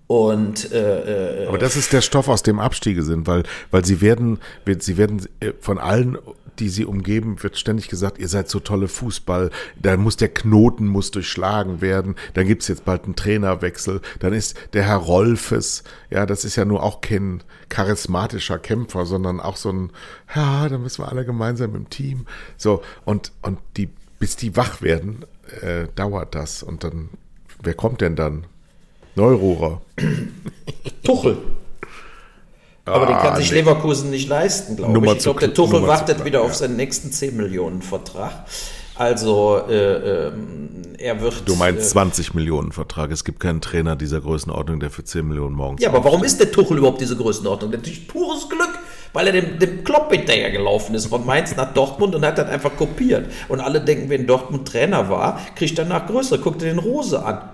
[0.07, 3.99] Und äh, äh, Aber das ist der Stoff, aus dem Abstiege sind, weil, weil sie
[3.99, 4.39] werden,
[4.79, 6.17] sie werden äh, von allen,
[6.59, 10.87] die sie umgeben, wird ständig gesagt, ihr seid so tolle Fußball, da muss der Knoten
[10.87, 16.25] muss durchschlagen werden, dann gibt's jetzt bald einen Trainerwechsel, dann ist der Herr Rolfes, ja,
[16.25, 19.91] das ist ja nur auch kein charismatischer Kämpfer, sondern auch so ein,
[20.33, 22.27] ja, da müssen wir alle gemeinsam im Team.
[22.55, 25.25] So, und, und die, bis die wach werden,
[25.61, 26.63] äh, dauert das.
[26.63, 27.09] Und dann,
[27.61, 28.45] wer kommt denn dann?
[29.15, 29.81] Neururer.
[31.03, 31.37] Tuchel.
[32.85, 33.59] Aber den kann Ah, sich nee.
[33.59, 35.17] Leverkusen nicht leisten, glaube Nummer ich.
[35.17, 36.53] Ich glaube, der Tuchel Nummer wartet wieder auf ja.
[36.55, 38.45] seinen nächsten 10 Millionen Vertrag.
[38.95, 41.47] Also äh, ähm, er wird.
[41.47, 43.11] Du meinst äh, 20 Millionen Vertrag.
[43.11, 45.81] Es gibt keinen Trainer dieser Größenordnung, der für 10 Millionen morgens.
[45.81, 47.71] Ja, aber warum ist der Tuchel überhaupt diese Größenordnung?
[47.71, 48.79] Natürlich pures Glück,
[49.17, 52.49] weil er dem, dem Klopp hinterher gelaufen ist von Mainz nach Dortmund und hat dann
[52.49, 53.31] einfach kopiert.
[53.47, 56.37] Und alle denken, wenn Dortmund Trainer war, kriegt er danach größer.
[56.37, 57.49] Guck dir den Rose an.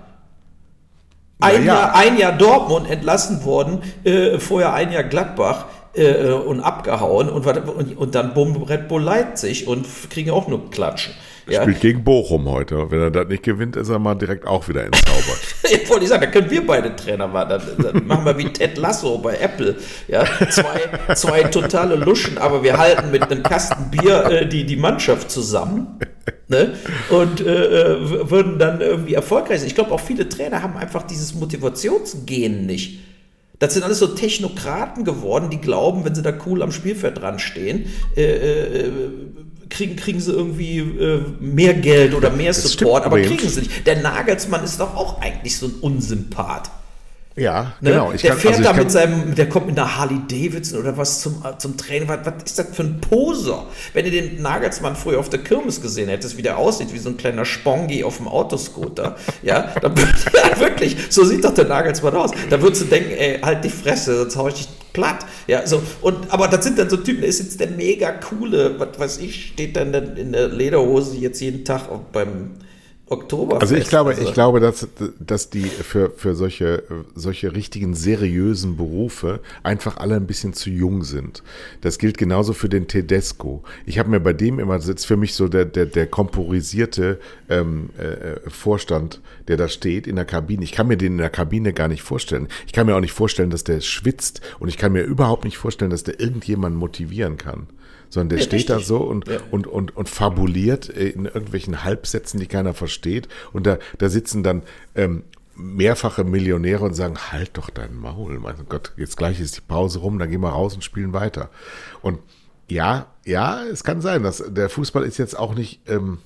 [1.40, 1.74] Ein, ja.
[1.74, 5.64] Jahr, ein Jahr Dortmund entlassen worden, äh, vorher ein Jahr Gladbach.
[5.94, 10.70] äh, und abgehauen und, und, und dann bumm Red Bull Leipzig und kriegen auch nur
[10.70, 11.14] Klatschen.
[11.46, 11.62] Ja.
[11.62, 12.90] Spielt gegen Bochum heute.
[12.90, 15.40] Wenn er das nicht gewinnt, ist er mal direkt auch wieder entzaubert.
[15.64, 17.50] ich wollte sagen, da können wir beide Trainer machen.
[17.50, 19.76] Dann, dann machen wir wie Ted Lasso bei Apple.
[20.08, 24.76] Ja, zwei, zwei totale Luschen, aber wir halten mit einem Kasten Bier äh, die, die
[24.76, 25.98] Mannschaft zusammen.
[26.48, 26.74] Ne?
[27.10, 29.66] Und äh, äh würden dann irgendwie erfolgreich sein.
[29.66, 33.00] Ich glaube, auch viele Trainer haben einfach dieses Motivationsgehen nicht.
[33.58, 37.38] Das sind alles so Technokraten geworden, die glauben, wenn sie da cool am Spielfeld dran
[37.38, 37.86] stehen,
[38.16, 38.92] äh, äh,
[39.74, 43.86] kriegen, kriegen sie irgendwie äh, mehr Geld oder mehr das Support, aber kriegen sie nicht.
[43.86, 46.70] Der Nagelsmann ist doch auch eigentlich so ein Unsympath.
[47.36, 47.90] Ja, ne?
[47.90, 48.12] genau.
[48.12, 50.96] Ich der kann, fährt also da mit seinem, der kommt mit einer Harley Davidson oder
[50.96, 52.08] was zum, äh, zum Training.
[52.08, 53.66] Was, was ist das für ein Poser?
[53.92, 57.08] Wenn ihr den Nagelsmann früher auf der Kirmes gesehen hättest, wie der aussieht, wie so
[57.08, 62.14] ein kleiner Spongi auf dem Autoscooter, ja, dann ja, wirklich, so sieht doch der Nagelsmann
[62.14, 62.30] aus.
[62.50, 65.26] Da würdest du denken, ey, halt die Fresse, sonst hau ich dich platt.
[65.46, 68.80] Ja, so, und, aber das sind dann so Typen, der ist jetzt der mega coole,
[68.80, 71.82] was weiß ich, steht dann in der Lederhose jetzt jeden Tag
[72.12, 72.52] beim,
[73.06, 73.60] Oktober.
[73.60, 74.22] Also ich glaube, also.
[74.22, 74.88] ich glaube, dass,
[75.20, 76.84] dass die für, für solche,
[77.14, 81.42] solche richtigen seriösen Berufe einfach alle ein bisschen zu jung sind.
[81.82, 83.62] Das gilt genauso für den Tedesco.
[83.84, 87.20] Ich habe mir bei dem immer, das ist für mich so der, der, der komporisierte
[87.50, 90.64] ähm, äh, Vorstand, der da steht in der Kabine.
[90.64, 92.48] Ich kann mir den in der Kabine gar nicht vorstellen.
[92.66, 95.58] Ich kann mir auch nicht vorstellen, dass der schwitzt und ich kann mir überhaupt nicht
[95.58, 97.66] vorstellen, dass der irgendjemanden motivieren kann
[98.14, 98.76] sondern der ja, steht richtig.
[98.76, 99.38] da so und, ja.
[99.50, 103.28] und, und, und fabuliert in irgendwelchen Halbsätzen, die keiner versteht.
[103.52, 104.62] Und da, da sitzen dann
[104.94, 105.24] ähm,
[105.56, 109.98] mehrfache Millionäre und sagen, halt doch dein Maul, mein Gott, jetzt gleich ist die Pause
[109.98, 111.50] rum, dann gehen wir raus und spielen weiter.
[112.00, 112.20] Und
[112.68, 116.18] ja, ja, es kann sein, dass der Fußball ist jetzt auch nicht ähm,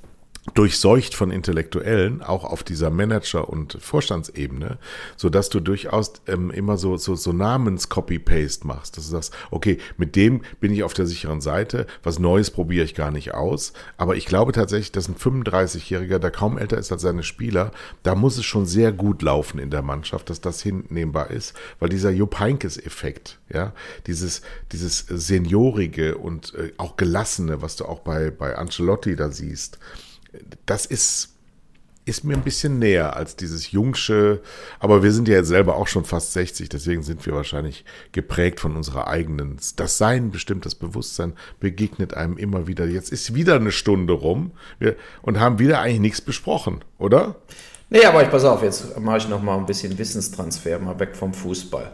[0.54, 4.78] durchseucht von Intellektuellen, auch auf dieser Manager- und Vorstandsebene,
[5.16, 9.78] so dass du durchaus ähm, immer so, so, so Namens-Copy-Paste machst, dass du sagst, okay,
[9.96, 13.72] mit dem bin ich auf der sicheren Seite, was Neues probiere ich gar nicht aus,
[13.96, 17.72] aber ich glaube tatsächlich, dass ein 35-Jähriger, der kaum älter ist als seine Spieler,
[18.02, 21.88] da muss es schon sehr gut laufen in der Mannschaft, dass das hinnehmbar ist, weil
[21.88, 23.72] dieser Jupp Heynckes-Effekt, ja,
[24.06, 24.42] dieses,
[24.72, 29.78] dieses Seniorige und äh, auch Gelassene, was du auch bei, bei Ancelotti da siehst,
[30.66, 31.34] das ist,
[32.04, 34.40] ist mir ein bisschen näher als dieses Jungsche,
[34.80, 38.60] aber wir sind ja jetzt selber auch schon fast 60, deswegen sind wir wahrscheinlich geprägt
[38.60, 42.86] von unserer eigenen, das Sein bestimmt, das Bewusstsein begegnet einem immer wieder.
[42.86, 44.52] Jetzt ist wieder eine Stunde rum
[45.22, 47.36] und haben wieder eigentlich nichts besprochen, oder?
[47.90, 51.16] Nee, aber ich pass auf, jetzt mache ich noch mal ein bisschen Wissenstransfer, mal weg
[51.16, 51.92] vom Fußball.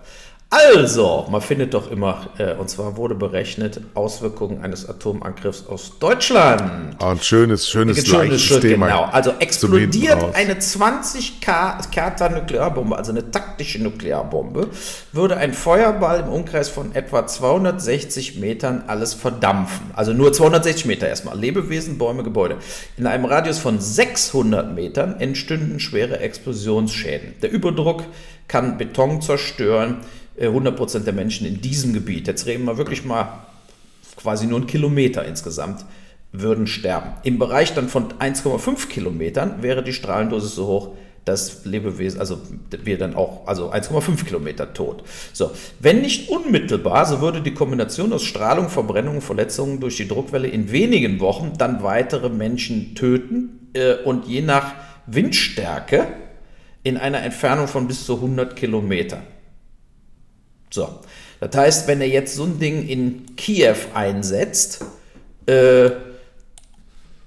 [0.50, 6.96] Also, man findet doch immer, äh, und zwar wurde berechnet, Auswirkungen eines Atomangriffs aus Deutschland.
[7.00, 13.10] Oh, ein schönes, schönes, ein schönes Schritt, Genau, also explodiert eine 20 Kata Nuklearbombe, also
[13.10, 14.68] eine taktische Nuklearbombe,
[15.12, 19.90] würde ein Feuerball im Umkreis von etwa 260 Metern alles verdampfen.
[19.94, 21.36] Also nur 260 Meter erstmal.
[21.36, 22.58] Lebewesen, Bäume, Gebäude.
[22.96, 27.34] In einem Radius von 600 Metern entstünden schwere Explosionsschäden.
[27.42, 28.04] Der Überdruck
[28.46, 29.96] kann Beton zerstören
[30.40, 33.46] 100% äh, der Menschen in diesem Gebiet, jetzt reden wir wirklich mal
[34.16, 35.84] quasi nur einen Kilometer insgesamt,
[36.32, 37.12] würden sterben.
[37.22, 40.90] Im Bereich dann von 1,5 Kilometern wäre die Strahlendosis so hoch,
[41.24, 42.38] dass Lebewesen, also
[42.70, 45.04] wir dann auch, also 1,5 Kilometer tot.
[45.32, 50.48] So, wenn nicht unmittelbar, so würde die Kombination aus Strahlung, Verbrennung, Verletzungen durch die Druckwelle
[50.48, 54.74] in wenigen Wochen dann weitere Menschen töten äh, und je nach
[55.06, 56.08] Windstärke
[56.82, 59.22] in einer Entfernung von bis zu 100 Kilometern.
[60.74, 60.88] So,
[61.38, 64.84] das heißt, wenn er jetzt so ein Ding in Kiew einsetzt,
[65.46, 65.90] äh,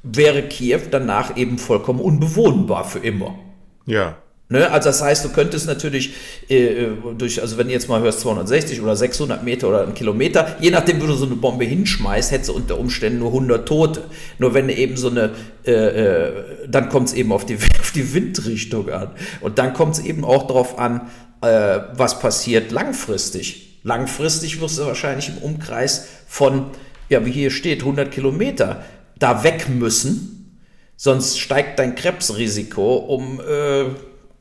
[0.04, 3.40] wäre Kiew danach eben vollkommen unbewohnbar für immer.
[3.86, 4.18] Ja.
[4.50, 4.72] Ne?
[4.72, 6.14] Also das heißt, du könntest natürlich
[6.48, 6.88] äh,
[7.18, 10.72] durch, also wenn du jetzt mal hörst 260 oder 600 Meter oder einen Kilometer, je
[10.72, 14.04] nachdem, wo du so eine Bombe hinschmeißt, hättest du unter Umständen nur 100 Tote.
[14.38, 15.32] Nur wenn du eben so eine,
[15.66, 16.32] äh, äh,
[16.68, 19.10] dann kommt es eben auf die, auf die Windrichtung an.
[19.42, 21.10] Und dann kommt es eben auch darauf an,
[21.42, 23.80] äh, was passiert langfristig.
[23.84, 26.68] Langfristig wirst du wahrscheinlich im Umkreis von,
[27.10, 28.84] ja, wie hier steht, 100 Kilometer
[29.20, 30.62] da weg müssen,
[30.96, 33.86] sonst steigt dein Krebsrisiko um äh,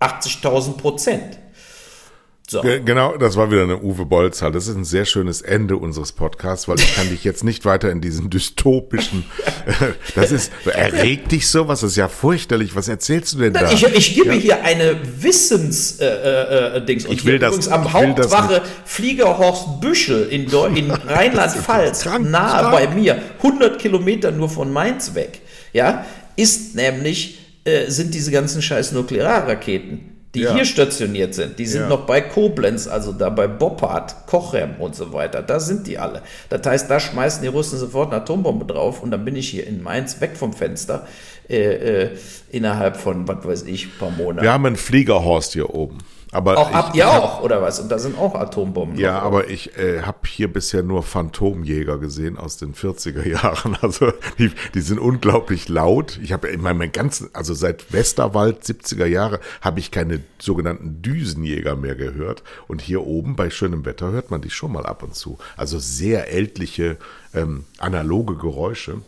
[0.00, 1.38] 80.000 Prozent.
[2.48, 2.62] So.
[2.62, 4.52] Genau, das war wieder eine Uwe Bolzahl.
[4.52, 7.90] Das ist ein sehr schönes Ende unseres Podcasts, weil ich kann dich jetzt nicht weiter
[7.90, 9.24] in diesen dystopischen.
[10.14, 11.80] das ist erregt dich sowas.
[11.80, 12.76] Das ist ja furchterlich.
[12.76, 13.72] Was erzählst du denn da?
[13.72, 14.40] Ich, ich gebe ja.
[14.40, 17.04] hier eine Wissens äh, äh, äh Dings.
[17.06, 17.56] Und ich will das.
[17.56, 20.44] Übrigens am Hauptwache Fliegerhorst Büschel in,
[20.76, 22.72] in Rheinland-Pfalz, nahe krank.
[22.72, 25.40] bei mir, 100 Kilometer nur von Mainz weg.
[25.72, 30.54] Ja, ist nämlich äh, sind diese ganzen scheiß Nuklearraketen die Ja.
[30.54, 31.88] hier stationiert sind, die sind Ja.
[31.88, 35.40] noch bei Koblenz, also da bei Boppard, Kochem und so weiter.
[35.42, 36.20] Da sind die alle.
[36.50, 39.66] Das heißt, da schmeißen die Russen sofort eine Atombombe drauf und dann bin ich hier
[39.66, 41.06] in Mainz weg vom Fenster
[41.48, 42.10] äh, äh,
[42.50, 44.42] innerhalb von, was weiß ich, ein paar Monaten.
[44.42, 45.98] Wir haben einen Fliegerhorst hier oben.
[46.36, 47.80] Aber auch habt ihr auch, oder was?
[47.80, 48.98] Und da sind auch Atombomben.
[48.98, 49.22] Ja, noch.
[49.22, 53.78] aber ich äh, habe hier bisher nur Phantomjäger gesehen aus den 40er Jahren.
[53.80, 56.20] Also die, die sind unglaublich laut.
[56.22, 61.74] Ich habe in meinem ganzen, also seit Westerwald 70er Jahre, habe ich keine sogenannten Düsenjäger
[61.74, 62.42] mehr gehört.
[62.68, 65.38] Und hier oben bei schönem Wetter hört man die schon mal ab und zu.
[65.56, 66.98] Also sehr ältliche
[67.32, 69.00] ähm, analoge Geräusche.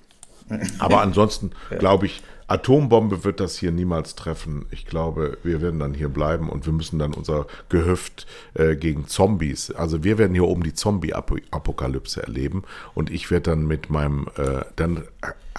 [0.78, 4.66] Aber ansonsten glaube ich, Atombombe wird das hier niemals treffen.
[4.70, 9.06] Ich glaube, wir werden dann hier bleiben und wir müssen dann unser Gehöft äh, gegen
[9.06, 14.28] Zombies, also wir werden hier oben die Zombie-Apokalypse erleben und ich werde dann mit meinem
[14.36, 15.04] äh, dann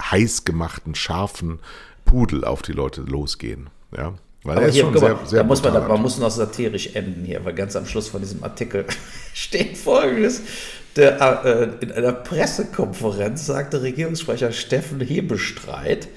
[0.00, 1.60] heiß gemachten, scharfen
[2.04, 3.70] Pudel auf die Leute losgehen.
[3.96, 5.88] Ja, weil Aber er ist hier, schon guck mal, sehr, sehr da muss man, brutal.
[5.88, 8.84] man muss noch satirisch enden hier, weil ganz am Schluss von diesem Artikel
[9.34, 10.42] steht folgendes.
[10.96, 16.08] Der, äh, in einer Pressekonferenz sagte Regierungssprecher Steffen Hebestreit,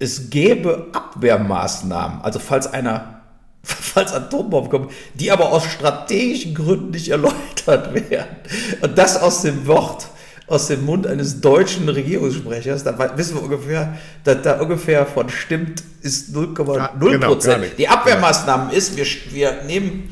[0.00, 3.20] es gäbe Abwehrmaßnahmen, also falls einer,
[3.62, 8.36] falls Atombomben kommen, die aber aus strategischen Gründen nicht erläutert werden.
[8.80, 10.08] Und das aus dem Wort,
[10.46, 15.84] aus dem Mund eines deutschen Regierungssprechers, da wissen wir ungefähr, dass da ungefähr von stimmt,
[16.00, 17.66] ist 0,0 Ja, genau, Prozent.
[17.78, 20.08] Die Abwehrmaßnahmen ist, wir, wir nehmen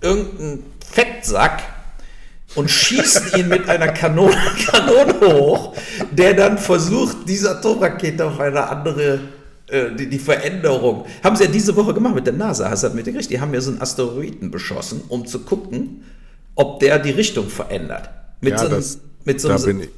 [0.00, 1.62] irgendeinen Fettsack
[2.56, 4.34] und schießen ihn mit einer Kanone,
[4.70, 5.74] Kanone hoch,
[6.10, 9.20] der dann versucht, diese Atomrakete auf eine andere,
[9.68, 11.06] äh, die, die Veränderung.
[11.22, 13.30] Haben sie ja diese Woche gemacht mit der NASA, hast du das mitgekriegt?
[13.30, 16.04] Die haben ja so einen Asteroiden beschossen, um zu gucken,
[16.54, 18.10] ob der die Richtung verändert.
[18.40, 19.88] Mit Ja, so einem, das- mit so da einem, bin ich,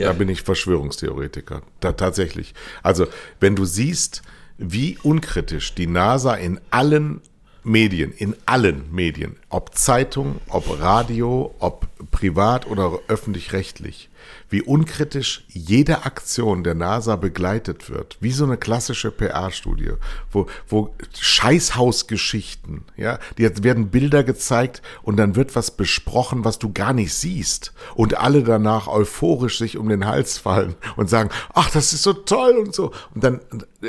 [0.00, 0.08] Ja.
[0.08, 1.62] da bin ich Verschwörungstheoretiker.
[1.80, 2.54] Da, tatsächlich.
[2.82, 3.06] Also,
[3.40, 4.22] wenn du siehst,
[4.58, 7.20] wie unkritisch die NASA in allen
[7.64, 14.10] Medien, in allen Medien, ob Zeitung, ob Radio, ob privat oder öffentlich-rechtlich,
[14.50, 19.92] wie unkritisch jede Aktion der NASA begleitet wird, wie so eine klassische PR-Studie,
[20.32, 26.58] wo, wo Scheißhausgeschichten, ja, die jetzt werden Bilder gezeigt und dann wird was besprochen, was
[26.58, 31.30] du gar nicht siehst und alle danach euphorisch sich um den Hals fallen und sagen,
[31.54, 32.92] ach, das ist so toll und so.
[33.14, 33.40] Und dann,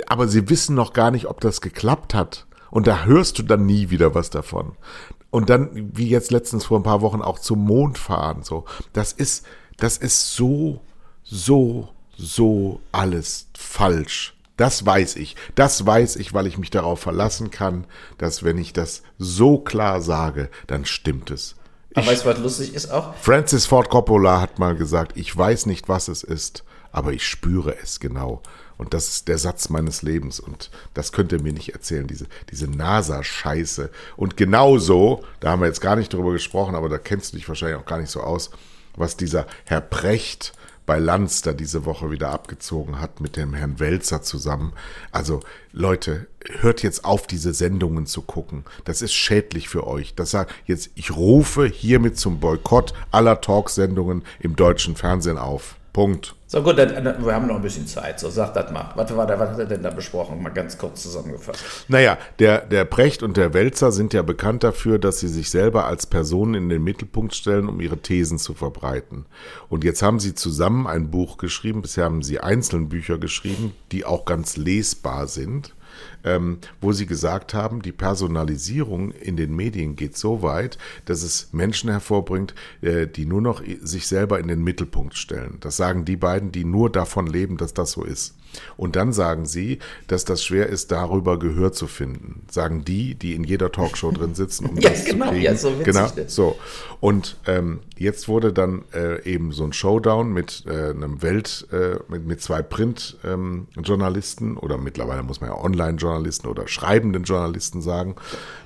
[0.06, 3.68] aber sie wissen noch gar nicht, ob das geklappt hat und da hörst du dann
[3.68, 4.72] nie wieder was davon.
[5.30, 8.66] Und dann, wie jetzt letztens vor ein paar Wochen auch zum Mond fahren, so.
[8.94, 9.46] Das ist,
[9.78, 10.82] das ist so,
[11.22, 14.36] so, so alles falsch.
[14.58, 15.36] Das weiß ich.
[15.54, 17.86] Das weiß ich, weil ich mich darauf verlassen kann,
[18.18, 21.56] dass wenn ich das so klar sage, dann stimmt es.
[21.94, 23.14] aber weißt du, was lustig ist auch?
[23.18, 27.78] Francis Ford Coppola hat mal gesagt, ich weiß nicht, was es ist, aber ich spüre
[27.84, 28.42] es genau.
[28.78, 30.40] Und das ist der Satz meines Lebens.
[30.40, 33.90] Und das könnt ihr mir nicht erzählen, diese, diese NASA-Scheiße.
[34.16, 37.48] Und genauso, da haben wir jetzt gar nicht drüber gesprochen, aber da kennst du dich
[37.48, 38.52] wahrscheinlich auch gar nicht so aus,
[38.96, 40.54] was dieser Herr Precht
[40.86, 44.74] bei Lanz da diese Woche wieder abgezogen hat mit dem Herrn Welzer zusammen.
[45.12, 45.40] Also
[45.72, 46.28] Leute,
[46.60, 48.66] hört jetzt auf, diese Sendungen zu gucken.
[48.84, 50.14] Das ist schädlich für euch.
[50.16, 55.78] Das sagt jetzt, ich rufe hiermit zum Boykott aller Talksendungen im deutschen Fernsehen auf.
[55.94, 56.36] Punkt.
[56.48, 58.20] So gut, dann, wir haben noch ein bisschen Zeit.
[58.20, 58.92] So, sag das mal.
[58.96, 60.42] Was, war da, was hat er denn da besprochen?
[60.42, 61.64] Mal ganz kurz zusammengefasst.
[61.88, 65.86] Naja, der, der Precht und der Welzer sind ja bekannt dafür, dass sie sich selber
[65.86, 69.26] als Personen in den Mittelpunkt stellen, um ihre Thesen zu verbreiten.
[69.70, 74.04] Und jetzt haben sie zusammen ein Buch geschrieben, bisher haben sie einzelne Bücher geschrieben, die
[74.04, 75.76] auch ganz lesbar sind.
[76.24, 81.50] Ähm, wo sie gesagt haben, die Personalisierung in den Medien geht so weit, dass es
[81.52, 85.58] Menschen hervorbringt, äh, die nur noch sich selber in den Mittelpunkt stellen.
[85.60, 88.36] Das sagen die beiden, die nur davon leben, dass das so ist.
[88.78, 92.46] Und dann sagen sie, dass das schwer ist, darüber Gehör zu finden.
[92.52, 95.44] Sagen die, die in jeder Talkshow drin sitzen, um Ja, das genau, zu kriegen.
[95.44, 96.58] ja, so witzig, genau, so.
[97.00, 101.98] Und ähm, jetzt wurde dann äh, eben so ein Showdown mit äh, einem Welt, äh,
[102.08, 108.16] mit, mit zwei Print-Journalisten oder mittlerweile muss man ja Online-Journalisten oder schreibenden Journalisten sagen,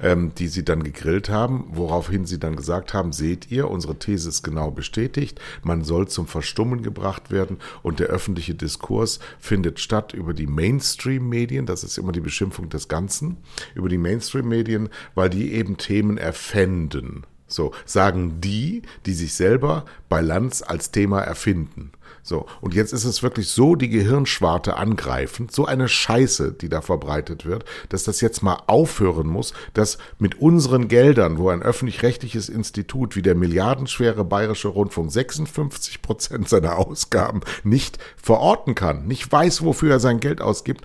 [0.01, 4.29] ähm, die sie dann gegrillt haben, woraufhin sie dann gesagt haben, seht ihr, unsere These
[4.29, 10.13] ist genau bestätigt, man soll zum Verstummen gebracht werden und der öffentliche Diskurs findet statt
[10.13, 13.37] über die Mainstream-Medien, das ist immer die Beschimpfung des Ganzen,
[13.75, 17.25] über die Mainstream-Medien, weil die eben Themen erfänden.
[17.47, 21.91] So, sagen die, die sich selber bei Lanz als Thema erfinden.
[22.27, 26.81] So, und jetzt ist es wirklich so die Gehirnschwarte angreifend, so eine Scheiße, die da
[26.81, 32.49] verbreitet wird, dass das jetzt mal aufhören muss, dass mit unseren Geldern, wo ein öffentlich-rechtliches
[32.49, 39.63] Institut wie der milliardenschwere Bayerische Rundfunk 56 Prozent seiner Ausgaben nicht verorten kann, nicht weiß,
[39.63, 40.83] wofür er sein Geld ausgibt,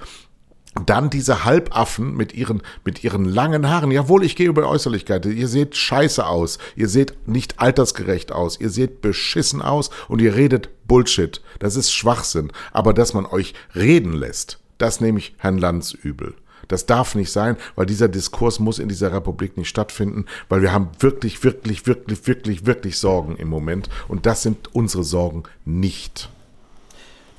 [0.86, 3.90] dann diese Halbaffen mit ihren, mit ihren langen Haaren.
[3.90, 5.26] Jawohl, ich gehe über Äußerlichkeit.
[5.26, 6.58] Ihr seht scheiße aus.
[6.76, 8.58] Ihr seht nicht altersgerecht aus.
[8.58, 11.40] Ihr seht beschissen aus und ihr redet Bullshit.
[11.58, 12.52] Das ist Schwachsinn.
[12.70, 16.34] Aber dass man euch reden lässt, das nehme ich Herrn Lanz übel.
[16.68, 20.70] Das darf nicht sein, weil dieser Diskurs muss in dieser Republik nicht stattfinden, weil wir
[20.70, 23.88] haben wirklich, wirklich, wirklich, wirklich, wirklich Sorgen im Moment.
[24.06, 26.28] Und das sind unsere Sorgen nicht.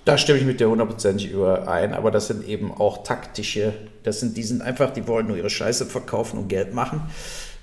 [0.04, 4.36] Da stimme ich mit dir hundertprozentig überein, aber das sind eben auch taktische, das sind,
[4.36, 7.04] die sind einfach, die wollen nur ihre Scheiße verkaufen und Geld machen.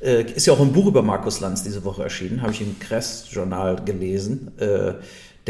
[0.00, 2.78] Äh, ist ja auch ein Buch über Markus Lanz diese Woche erschienen, habe ich im
[2.78, 4.52] Kress-Journal gelesen.
[4.58, 4.94] Äh,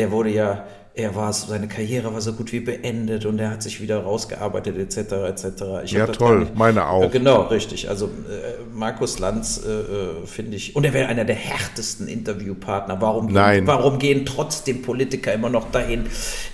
[0.00, 3.62] der wurde ja er war seine Karriere war so gut wie beendet und er hat
[3.62, 5.12] sich wieder rausgearbeitet etc.
[5.28, 5.62] etc.
[5.84, 7.04] Ich ja toll, nicht, meine auch.
[7.04, 7.88] Äh, genau, richtig.
[7.88, 8.08] Also äh,
[8.74, 13.00] Markus Lanz äh, äh finde ich und er wäre einer der härtesten Interviewpartner.
[13.00, 13.58] Warum Nein.
[13.60, 16.06] Gehen, warum gehen trotzdem Politiker immer noch dahin?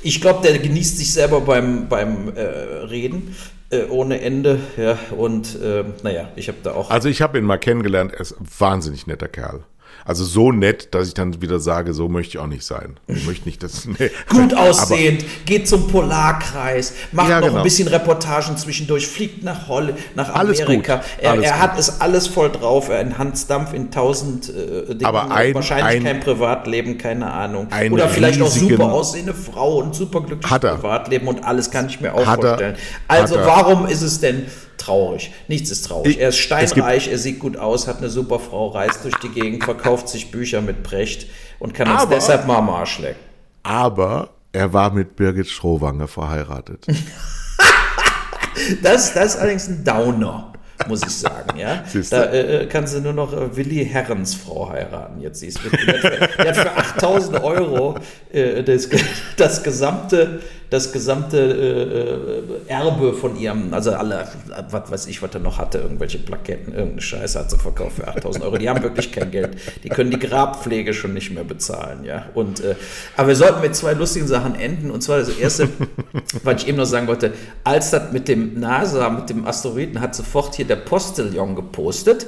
[0.03, 3.35] Ich glaube, der genießt sich selber beim beim äh, Reden.
[3.71, 5.59] Äh, ohne Ende, ja, und
[6.05, 6.89] naja, ich habe da auch.
[6.89, 9.65] Also, ich habe ihn mal kennengelernt, er ist ein wahnsinnig netter Kerl.
[10.07, 13.01] Also so nett, dass ich dann wieder sage, so möchte ich auch nicht sein.
[13.09, 13.87] Ich möchte nicht, dass.
[13.99, 14.11] Nee.
[14.29, 17.59] Gut aussehend, Aber, geht zum Polarkreis, macht ja, noch genau.
[17.59, 21.03] ein bisschen Reportagen zwischendurch, fliegt nach Holl, nach Amerika.
[21.19, 22.91] Er, er hat es alles voll drauf.
[22.91, 25.05] Er in Hans Dampf in tausend äh, Dingen.
[25.05, 27.69] Aber ein, wahrscheinlich ein, kein Privatleben, keine Ahnung.
[27.91, 32.13] Oder vielleicht auch super aussehende Frau und super glückliches Privatleben und alles kann ich mir
[32.13, 32.77] auch vorstellen.
[33.09, 34.47] Also warum ist es denn
[34.79, 35.33] traurig.
[35.49, 36.19] Nichts ist traurig.
[36.19, 39.65] Er ist steinreich, er sieht gut aus, hat eine super Frau, reist durch die Gegend,
[39.65, 41.27] verkauft sich Bücher mit Brecht
[41.59, 43.21] und kann uns deshalb mal am Arsch lecken.
[43.63, 46.87] Aber er war mit Birgit Schrowange verheiratet.
[48.83, 50.53] das, das ist allerdings ein Downer
[50.89, 51.59] muss ich sagen.
[51.59, 51.85] Ja?
[52.11, 55.21] Da äh, äh, kann sie nur noch äh, Willi Herrens Frau heiraten.
[55.21, 57.97] Jetzt sie ist mit, der hat für 8000 Euro
[58.33, 58.89] äh, das,
[59.37, 60.41] das gesamte,
[60.71, 64.27] das gesamte äh, äh, Erbe von ihrem, also alle,
[64.71, 68.09] was weiß ich, was er noch hatte, irgendwelche Plaketten, irgendeine Scheiße hat sie verkauft für
[68.09, 68.59] 8000 Euro.
[68.59, 69.57] Die haben wirklich kein Geld.
[69.85, 72.05] Die können die Grabpflege schon nicht mehr bezahlen.
[72.05, 72.27] Ja?
[72.35, 72.63] Und,
[73.17, 74.91] aber wir sollten mit zwei lustigen Sachen enden.
[74.91, 75.69] Und zwar das erste,
[76.43, 77.33] was ich eben noch sagen wollte,
[77.63, 82.27] als das mit dem NASA, mit dem Asteroiden, hat sofort hier der Postillon gepostet.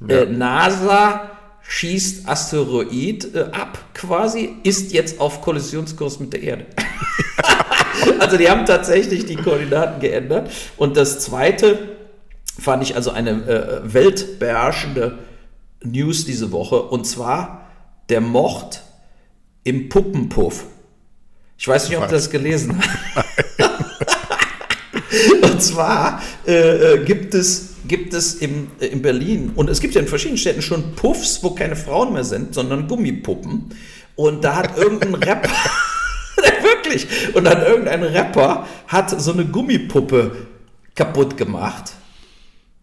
[0.00, 0.22] Ja.
[0.22, 1.30] Äh, NASA
[1.68, 6.66] schießt Asteroid äh, ab quasi, ist jetzt auf Kollisionskurs mit der Erde.
[8.18, 10.50] also die haben tatsächlich die Koordinaten geändert.
[10.76, 11.96] Und das Zweite
[12.58, 15.18] fand ich also eine äh, weltbeherrschende
[15.82, 16.82] News diese Woche.
[16.82, 17.68] Und zwar
[18.08, 18.82] der Mord
[19.64, 20.64] im Puppenpuff.
[21.58, 23.26] Ich weiß nicht, ob du das gelesen hast.
[25.42, 29.94] Und zwar äh, äh, gibt es gibt es im, äh, in Berlin und es gibt
[29.94, 33.70] ja in verschiedenen Städten schon Puffs, wo keine Frauen mehr sind, sondern Gummipuppen.
[34.16, 35.50] Und da hat irgendein Rapper,
[36.86, 40.32] wirklich, und dann irgendein Rapper hat so eine Gummipuppe
[40.94, 41.92] kaputt gemacht.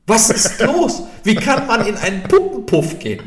[0.06, 1.02] Was ist los?
[1.22, 3.20] Wie kann man in einen Puppenpuff gehen?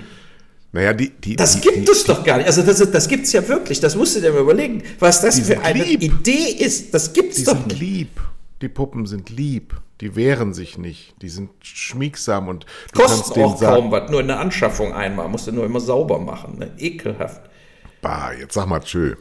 [0.72, 2.48] Naja, die, die, das die, gibt es doch gar nicht.
[2.48, 3.80] Also das, das gibt es ja wirklich.
[3.80, 6.04] Das musst du dir mal überlegen, was das für eine lieb.
[6.04, 6.94] Idee ist.
[6.94, 7.80] Das gibt es doch nicht.
[7.80, 8.10] lieb.
[8.62, 9.74] Die Puppen sind lieb.
[10.02, 11.16] Die wehren sich nicht.
[11.22, 14.12] Die sind schmiegsam und du Kosten auch sagen, kaum was.
[14.12, 15.30] Nur in der Anschaffung einmal.
[15.30, 16.60] Musst du nur immer sauber machen.
[16.60, 16.72] Ne?
[16.78, 17.42] Ekelhaft.
[18.02, 19.16] Bah, jetzt sag mal tschö.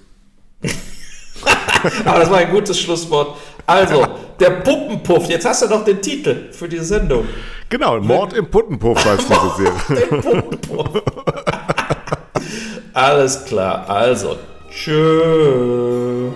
[2.04, 3.36] Aber das war ein gutes Schlusswort.
[3.66, 4.06] Also,
[4.40, 5.28] der Puppenpuff.
[5.28, 7.26] Jetzt hast du noch den Titel für die Sendung.
[7.68, 10.22] Genau, Mord im Puppenpuff heißt diese Serie.
[10.22, 11.02] Puppenpuff.
[12.92, 13.88] Alles klar.
[13.88, 14.36] Also,
[14.70, 16.30] tschö.